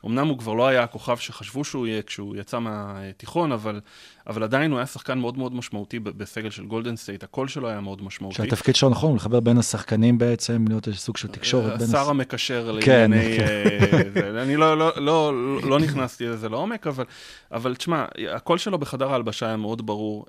[0.06, 3.80] אמנם הוא כבר לא היה הכוכב שחשבו שהוא יהיה כשהוא יצא מהתיכון, אבל,
[4.26, 7.80] אבל עדיין הוא היה שחקן מאוד מאוד משמעותי בסגל של גולדן סטייט, הקול שלו היה
[7.80, 8.36] מאוד משמעותי.
[8.36, 11.80] שהתפקיד שלו נכון, הוא לחבר בין השחקנים בעצם, להיות איזה סוג של תקשורת.
[11.82, 13.36] השר הש- המקשר כן, לענייני...
[13.38, 13.44] כן.
[13.46, 14.42] אה, זה.
[14.42, 15.32] אני לא, לא, לא,
[15.62, 17.04] לא נכנסתי לזה לעומק, אבל,
[17.52, 20.26] אבל תשמע, הקול שלו בחדר ההלבשה היה מאוד ברור.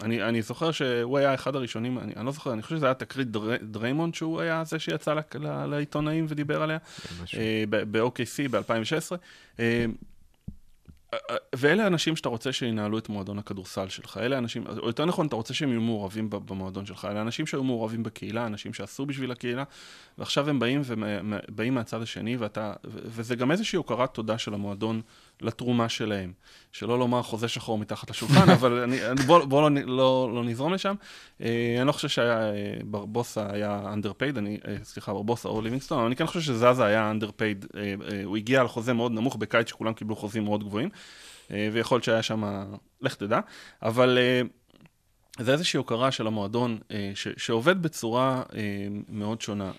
[0.00, 2.86] אה, אני, אני זוכר שהוא היה אחד הראשונים, אני, אני לא זוכר, אני חושב שזה
[2.86, 6.78] היה תקרית דר, דריימונד, שהוא היה זה שיצא ל- ל- לעיתונאים ודיבר עליה,
[7.36, 9.16] אה, ב-OKC ב-2016.
[9.60, 9.84] אה,
[11.54, 14.18] ואלה האנשים שאתה רוצה שינהלו את מועדון הכדורסל שלך.
[14.22, 17.04] אלה האנשים, או יותר נכון, אתה רוצה שהם יהיו מעורבים במועדון שלך.
[17.10, 19.64] אלה אנשים שהיו מעורבים בקהילה, אנשים שעשו בשביל הקהילה,
[20.18, 21.06] ועכשיו הם באים, ומה-
[21.48, 25.00] באים מהצד השני, ואתה, וזה גם איזושהי הוקרת תודה של המועדון
[25.40, 26.32] לתרומה שלהם.
[26.72, 30.94] שלא לומר חוזה שחור מתחת לשולחן, אבל אני- בוא, לא, לא, לא נזרום לשם.
[31.42, 32.76] אה, אני לא חושב שהיה, אה,
[33.52, 37.66] היה underpaid, אני, אה, סליחה, ברבוסה או ליבינגסטון, אבל אני כן חושב שזזה היה underpaid.
[37.76, 37.80] אה,
[38.12, 40.88] אה, הוא הגיע על חוזה מאוד נמוך בקיץ שכולם קיבלו חוזים מאוד גבוהים.
[41.50, 42.64] אה, ויכול להיות שהיה שם,
[43.00, 43.40] לך תדע,
[43.82, 44.42] אבל אה,
[45.44, 48.60] זה איזושהי הוקרה של המועדון אה, ש, שעובד בצורה אה,
[49.08, 49.72] מאוד שונה.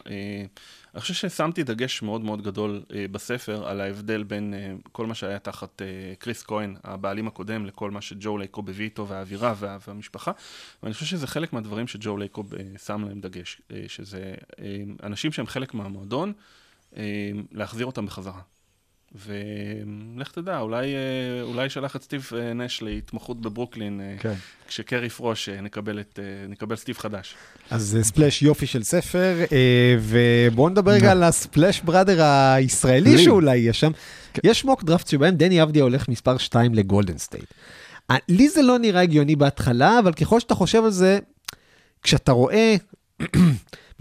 [0.94, 5.16] אני חושב ששמתי דגש מאוד מאוד גדול אה, בספר על ההבדל בין אה, כל מה
[5.16, 5.88] שהיה תחת אה,
[6.20, 10.32] קריס כהן, הבעלים הקודם, לכל מה שג'ו לייקוב הביא איתו, והאווירה וה, והמשפחה.
[10.84, 15.32] ואני חושב שזה חלק מהדברים שג'ו לייקוב אה, שם להם דגש, אה, שזה אה, אנשים
[15.32, 16.34] שהם חלק מהמועדון,
[16.98, 18.42] אה, להחזיר אותם בחזרה.
[19.16, 24.34] ולך תדע, אולי, אה, אולי שלח את סטיב אה, נש להתמחות בברוקלין, אה, כן.
[24.68, 27.36] כשקרי יפרוש, נקבל, את, נקבל סטיב חדש.
[27.70, 29.36] אז זה ספלאש יופי של ספר,
[30.00, 33.24] ובואו נדבר רגע על ה splash brother הישראלי לי.
[33.24, 33.92] שאולי יש שם.
[34.44, 37.54] יש mock draft שבהם דני אבדיה הולך מספר 2 לגולדן סטייט.
[38.30, 41.20] לי זה לא נראה הגיוני בהתחלה, אבל ככל שאתה חושב על זה,
[42.04, 42.76] כשאתה רואה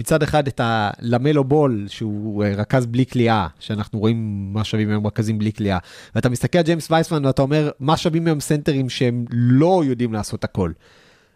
[0.01, 5.07] מצד אחד את הלמלו בול, שהוא אה, רכז בלי קליעה, שאנחנו רואים מה שווים היום
[5.07, 5.79] רכזים בלי קליעה,
[6.15, 10.45] ואתה מסתכל על ג'יימס וייסמן ואתה אומר, מה שווים היום סנטרים שהם לא יודעים לעשות
[10.45, 10.73] הכל.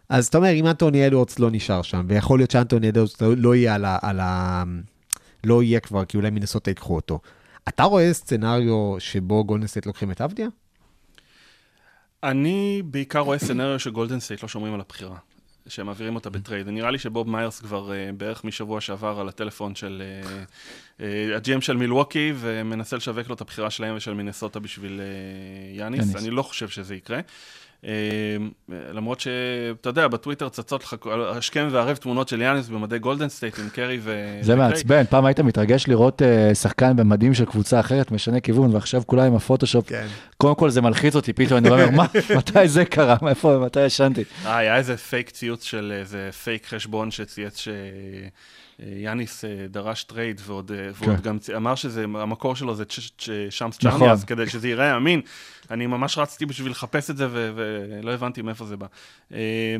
[0.09, 3.55] אז אתה אומר, אם אנטוני אדוורדס לא נשאר שם, ויכול להיות שאנטוני אדוורדס לא- לא
[3.55, 3.99] יהיה על ה...
[4.03, 4.63] על ה...
[5.45, 7.21] לא יהיה כבר, כי אולי מינסוטה ייקחו אותו.
[7.69, 10.49] אתה רואה scenario שבו גולדן סטייט לוקחים את אבדיה?
[12.23, 15.17] אני בעיקר רואה scenario שגולדן סטייט לא שומרים על הבחירה,
[15.69, 16.69] שהם מעבירים אותה בטרייד.
[16.69, 21.03] נראה לי שבוב מיירס כבר אה, בערך משבוע שעבר על הטלפון של אה, אה,
[21.37, 25.01] ה GM של מילווקי, ומנסה לשווק לו את הבחירה שלהם ושל מינסוטה בשביל.
[25.73, 26.17] יאניס.
[26.17, 27.21] אני לא חושב שזה יקרה.
[27.85, 27.87] אה,
[28.93, 30.97] למרות שאתה יודע, בטוויטר צצות לך
[31.37, 34.39] השכם והערב תמונות של יאניס במדי גולדן סטייט עם קרי ו...
[34.41, 34.57] זה.
[34.57, 39.25] מעצבן, פעם היית מתרגש לראות אה, שחקן במדים של קבוצה אחרת, משנה כיוון, ועכשיו כולם
[39.25, 39.89] עם הפוטושופ.
[39.89, 40.07] כן.
[40.37, 42.07] קודם כל זה מלחיץ אותי, פתאום אני אומר, מה,
[42.39, 43.17] מתי זה קרה?
[43.23, 44.25] מאיפה, מתי ישנתי?
[44.47, 48.31] אה, היה איזה פייק ציוץ של איזה פייק חשבון שצייץ שיאניס
[48.83, 49.15] אה,
[49.69, 51.23] דרש טרייד, ועוד, אה, ועוד כן.
[51.23, 52.85] גם צי- אמר שזה, המקור שלו זה
[53.51, 54.01] שאמס נכון.
[54.01, 55.21] צ'ראניה, כדי שזה ייראה אמין.
[55.71, 58.87] אני ממש רצתי בשביל לחפש את זה, ו- ולא הבנתי מאיפה זה בא.
[59.33, 59.77] אה,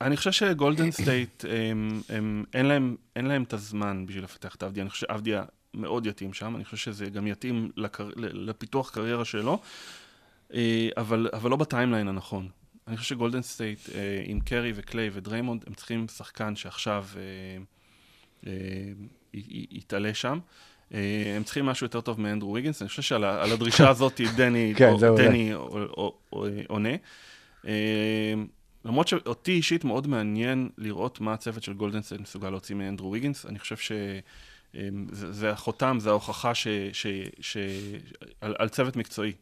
[0.00, 4.62] אני חושב שגולדן סטייט, הם, הם, אין, להם, אין להם את הזמן בשביל לפתח את
[4.62, 4.82] אבדיה.
[4.82, 5.42] אני חושב שאבדיה
[5.74, 8.10] מאוד יתאים שם, אני חושב שזה גם יתאים לקר...
[8.16, 9.60] לפיתוח קריירה שלו,
[10.96, 12.48] אבל, אבל לא ב timeline הנכון.
[12.90, 17.22] אני חושב שגולדן סטייט אה, עם קרי וקליי ודריימונד, הם צריכים שחקן שעכשיו אה,
[18.46, 18.52] אה,
[19.70, 20.38] יתעלה שם.
[21.36, 25.16] הם צריכים משהו יותר טוב מאנדרו ויגנס, אני חושב שעל הדרישה הזאת דני, כן, או-.
[25.16, 25.52] דני
[26.68, 26.90] עונה.
[28.84, 33.46] למרות שאותי אישית מאוד מעניין לראות מה הצוות של גולדן סטייט מסוגל להוציא מאנדרו ויגנס.
[33.46, 37.06] אני חושב שזה זה החותם, זה ההוכחה ש, ש,
[37.40, 37.56] ש,
[38.40, 39.32] על, על צוות מקצועי.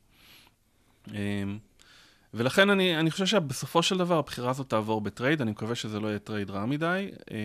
[2.35, 6.09] ולכן אני, אני חושב שבסופו של דבר הבחירה הזאת תעבור בטרייד, אני מקווה שזה לא
[6.09, 7.11] יהיה טרייד רע מדי.
[7.31, 7.37] אה,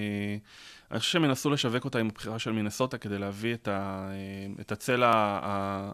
[0.91, 4.61] אני חושב שהם ינסו לשווק אותה עם הבחירה של מינסוטה כדי להביא את, ה, אה,
[4.61, 5.39] את הצלע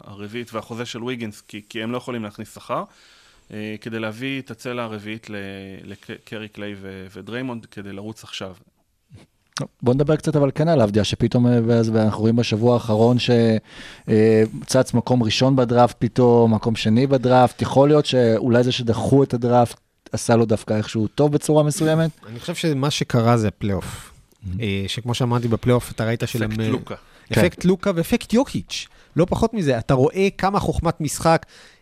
[0.04, 2.84] הרביעית והחוזה של ויגינס, כי, כי הם לא יכולים להכניס שכר,
[3.50, 5.26] אה, כדי להביא את הצלע הרביעית
[5.84, 6.74] לקרי קליי
[7.10, 8.54] ודריימונד כדי לרוץ עכשיו.
[9.82, 14.94] בוא נדבר קצת אבל כן על אבדיה, שפתאום, אה, ואז אנחנו רואים בשבוע האחרון שצץ
[14.94, 19.80] מקום ראשון בדראפט פתאום, מקום שני בדראפט, יכול להיות שאולי זה שדחו את הדראפט
[20.12, 22.10] עשה לו דווקא איכשהו טוב בצורה מסוימת?
[22.28, 24.12] אני חושב שמה שקרה זה הפלייאוף.
[24.60, 26.50] אה, שכמו שאמרתי בפלייאוף, אתה ראית שלהם...
[26.50, 26.94] אפקט לוקה.
[27.32, 28.88] אפקט לוקה ואפקט יוקיץ'.
[29.16, 31.79] לא פחות מזה, אתה רואה כמה חוכמת משחק אה,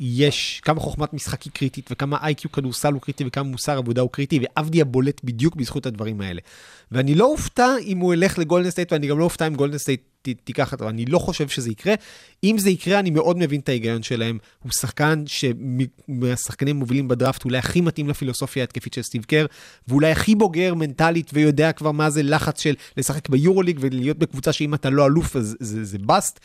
[0.00, 4.10] יש, כמה חוכמת משחק היא קריטית, וכמה IQ כדורסל הוא קריטי, וכמה מוסר עבודה הוא
[4.10, 6.40] קריטי, ואבדיה בולט בדיוק בזכות הדברים האלה.
[6.92, 10.00] ואני לא אופתע אם הוא ילך לגולדן סטייט, ואני גם לא אופתע אם גולדן סטייט
[10.44, 11.94] תיקח אותו, אני לא חושב שזה יקרה.
[12.44, 14.38] אם זה יקרה, אני מאוד מבין את ההיגיון שלהם.
[14.62, 19.46] הוא שחקן שמהשחקנים המובילים בדראפט, אולי הכי מתאים לפילוסופיה ההתקפית של סטיב קר,
[19.88, 24.74] ואולי הכי בוגר מנטלית ויודע כבר מה זה לחץ של לשחק ביורוליג ולהיות בקבוצה שאם
[24.74, 26.40] אתה לא אלוף אז זה, זה bust.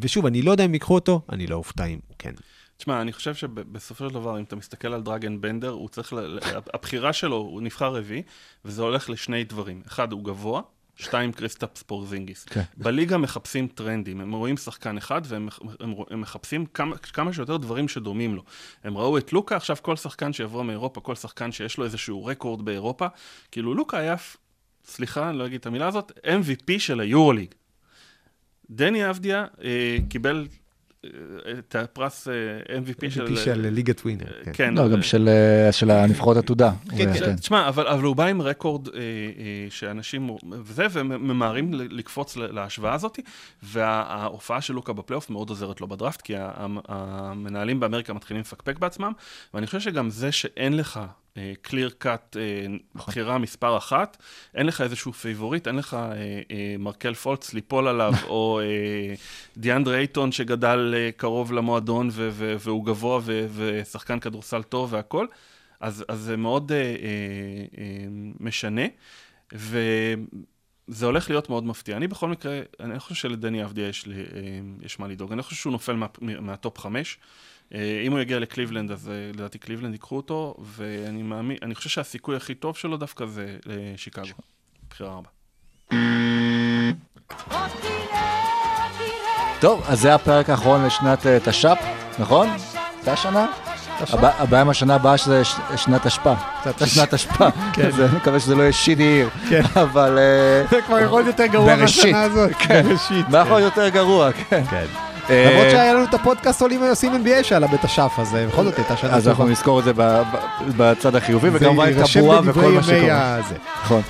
[0.00, 2.32] ושוב, אני לא יודע אם ייקחו אותו, אני לא אופתע אם כן.
[2.76, 6.38] תשמע, אני חושב שבסופו של דבר, אם אתה מסתכל על דרגן בנדר, הוא צריך, ל...
[6.74, 8.22] הבחירה שלו, הוא נבחר רביעי,
[8.64, 9.82] וזה הולך לשני דברים.
[9.86, 10.62] אחד, הוא גבוה,
[10.96, 12.44] שתיים, קריסטפס פורזינגיס.
[12.44, 12.62] כן.
[12.76, 15.48] בליגה מחפשים טרנדים, הם רואים שחקן אחד והם
[15.80, 18.44] הם, הם מחפשים כמה, כמה שיותר דברים שדומים לו.
[18.84, 22.64] הם ראו את לוקה, עכשיו כל שחקן שיבוא מאירופה, כל שחקן שיש לו איזשהו רקורד
[22.64, 23.06] באירופה,
[23.50, 24.14] כאילו לוקה היה,
[24.84, 27.54] סליחה, אני לא אגיד את המילה הזאת, MVP של היורוליג.
[28.70, 30.46] דני אבדיה אה, קיבל
[31.04, 31.10] אה,
[31.58, 32.32] את הפרס אה,
[32.78, 33.26] MVP של...
[33.26, 34.24] MVP של ליגת ווינר.
[34.44, 34.50] כן.
[34.54, 35.28] כן, לא, גם של,
[35.90, 36.72] הנבחרות עתודה.
[36.96, 37.36] כן, הוא- כן.
[37.36, 38.88] תשמע, אבל, הוא בא עם רקורד
[39.70, 40.30] שאנשים,
[40.62, 43.18] וזה, והם ממהרים ל- לקפוץ להשוואה הזאת,
[43.62, 46.34] וההופעה של לוקה בפלייאוף מאוד עוזרת לו בדראפט, כי
[46.88, 49.12] המנהלים באמריקה מתחילים לפקפק בעצמם,
[49.54, 51.00] ואני חושב שגם זה שאין לך
[51.62, 52.36] clear cut
[52.94, 54.16] בחירה מספר אחת,
[54.54, 56.12] אין לך איזשהו פייבוריט, אין לך אה,
[56.50, 59.14] אה, מרקל פולץ ליפול עליו, או אה,
[59.56, 62.08] דיאנדרה אייטון שגדל אה, קרוב למועדון
[62.58, 63.20] והוא גבוה
[63.54, 65.26] ושחקן כדורסל טוב והכל.
[65.80, 66.84] אז, אז זה מאוד אה, אה,
[67.78, 68.06] אה,
[68.40, 68.82] משנה,
[69.52, 71.96] וזה הולך להיות מאוד מפתיע.
[71.96, 74.24] אני בכל מקרה, אני חושב שלדני אבדיה יש, לי, אה,
[74.82, 75.32] יש מה לדאוג.
[75.32, 77.18] אני חושב שהוא נופל מה, מה טופ חמש.
[77.74, 81.90] אה, אם הוא יגיע לקליבלנד, אז אה, לדעתי קליבלנד ייקחו אותו, ואני מאמין, אני חושב
[81.90, 84.24] שהסיכוי הכי טוב שלו דווקא זה לשיקגו.
[84.90, 85.28] בחירה ארבע.
[89.60, 91.78] טוב, אז זה הפרק האחרון לשנת אה, תש"פ,
[92.18, 92.48] נכון?
[93.06, 93.46] השנה?
[94.00, 96.34] הבע- הבעיה עם השנה הבאה שזה ש- שנת אשפה.
[96.86, 97.46] שנת אשפה.
[97.88, 99.28] אז אני מקווה שזה לא יהיה שיט עיר.
[99.50, 99.62] כן.
[99.82, 100.18] אבל...
[100.18, 101.76] אה, זה כבר יכול להיות יותר גרוע.
[101.76, 102.50] מהשנה הזאת.
[102.58, 102.82] כן.
[102.88, 103.28] בראשית.
[103.28, 104.62] מה יכול להיות יותר גרוע, כן.
[105.26, 105.34] כן.
[105.34, 108.76] אה, למרות שהיה לנו את הפודקאסט עולים ועושים NBA שעלה בתש"ף, אז אה, בכל זאת
[108.76, 109.48] הייתה שנה אז אנחנו.
[109.48, 109.92] נזכור את זה
[110.76, 113.40] בצד החיובי, וכמובן את הבועה וכל מה שקורה.
[113.84, 114.02] נכון.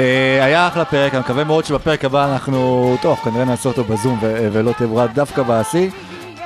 [0.00, 4.18] אה, היה אחלה פרק, אני מקווה מאוד שבפרק הבא אנחנו, טוב, כנראה נעשה אותו בזום
[4.22, 5.90] ולא תברה דווקא בשיא,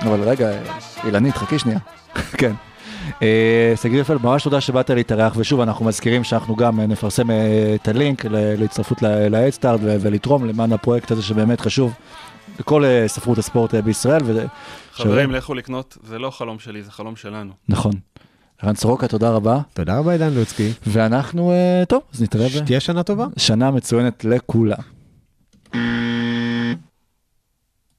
[0.01, 0.59] אבל רגע, אה,
[1.05, 1.79] אילנית, חכי שנייה.
[2.41, 2.53] כן.
[3.23, 7.75] אה, שגיא רפאל, ממש תודה שבאת להתארח, ושוב, אנחנו מזכירים שאנחנו גם אה, נפרסם אה,
[7.75, 11.93] את הלינק להצטרפות ל-Headstart ולתרום למען הפרויקט הזה שבאמת חשוב
[12.61, 14.23] לכל אה, ספרות הספורט אה, בישראל.
[14.25, 14.47] ו-
[14.93, 15.39] חברים, שווה.
[15.39, 17.53] לכו לקנות, זה לא חלום שלי, זה חלום שלנו.
[17.69, 17.93] נכון.
[18.63, 19.61] ערן סורוקה, תודה רבה.
[19.75, 20.73] תודה רבה עידן לוצקי.
[20.87, 23.27] ואנחנו, אה, טוב, אז נתראה שתהיה שנה טובה.
[23.37, 24.77] שנה מצוינת לכולם.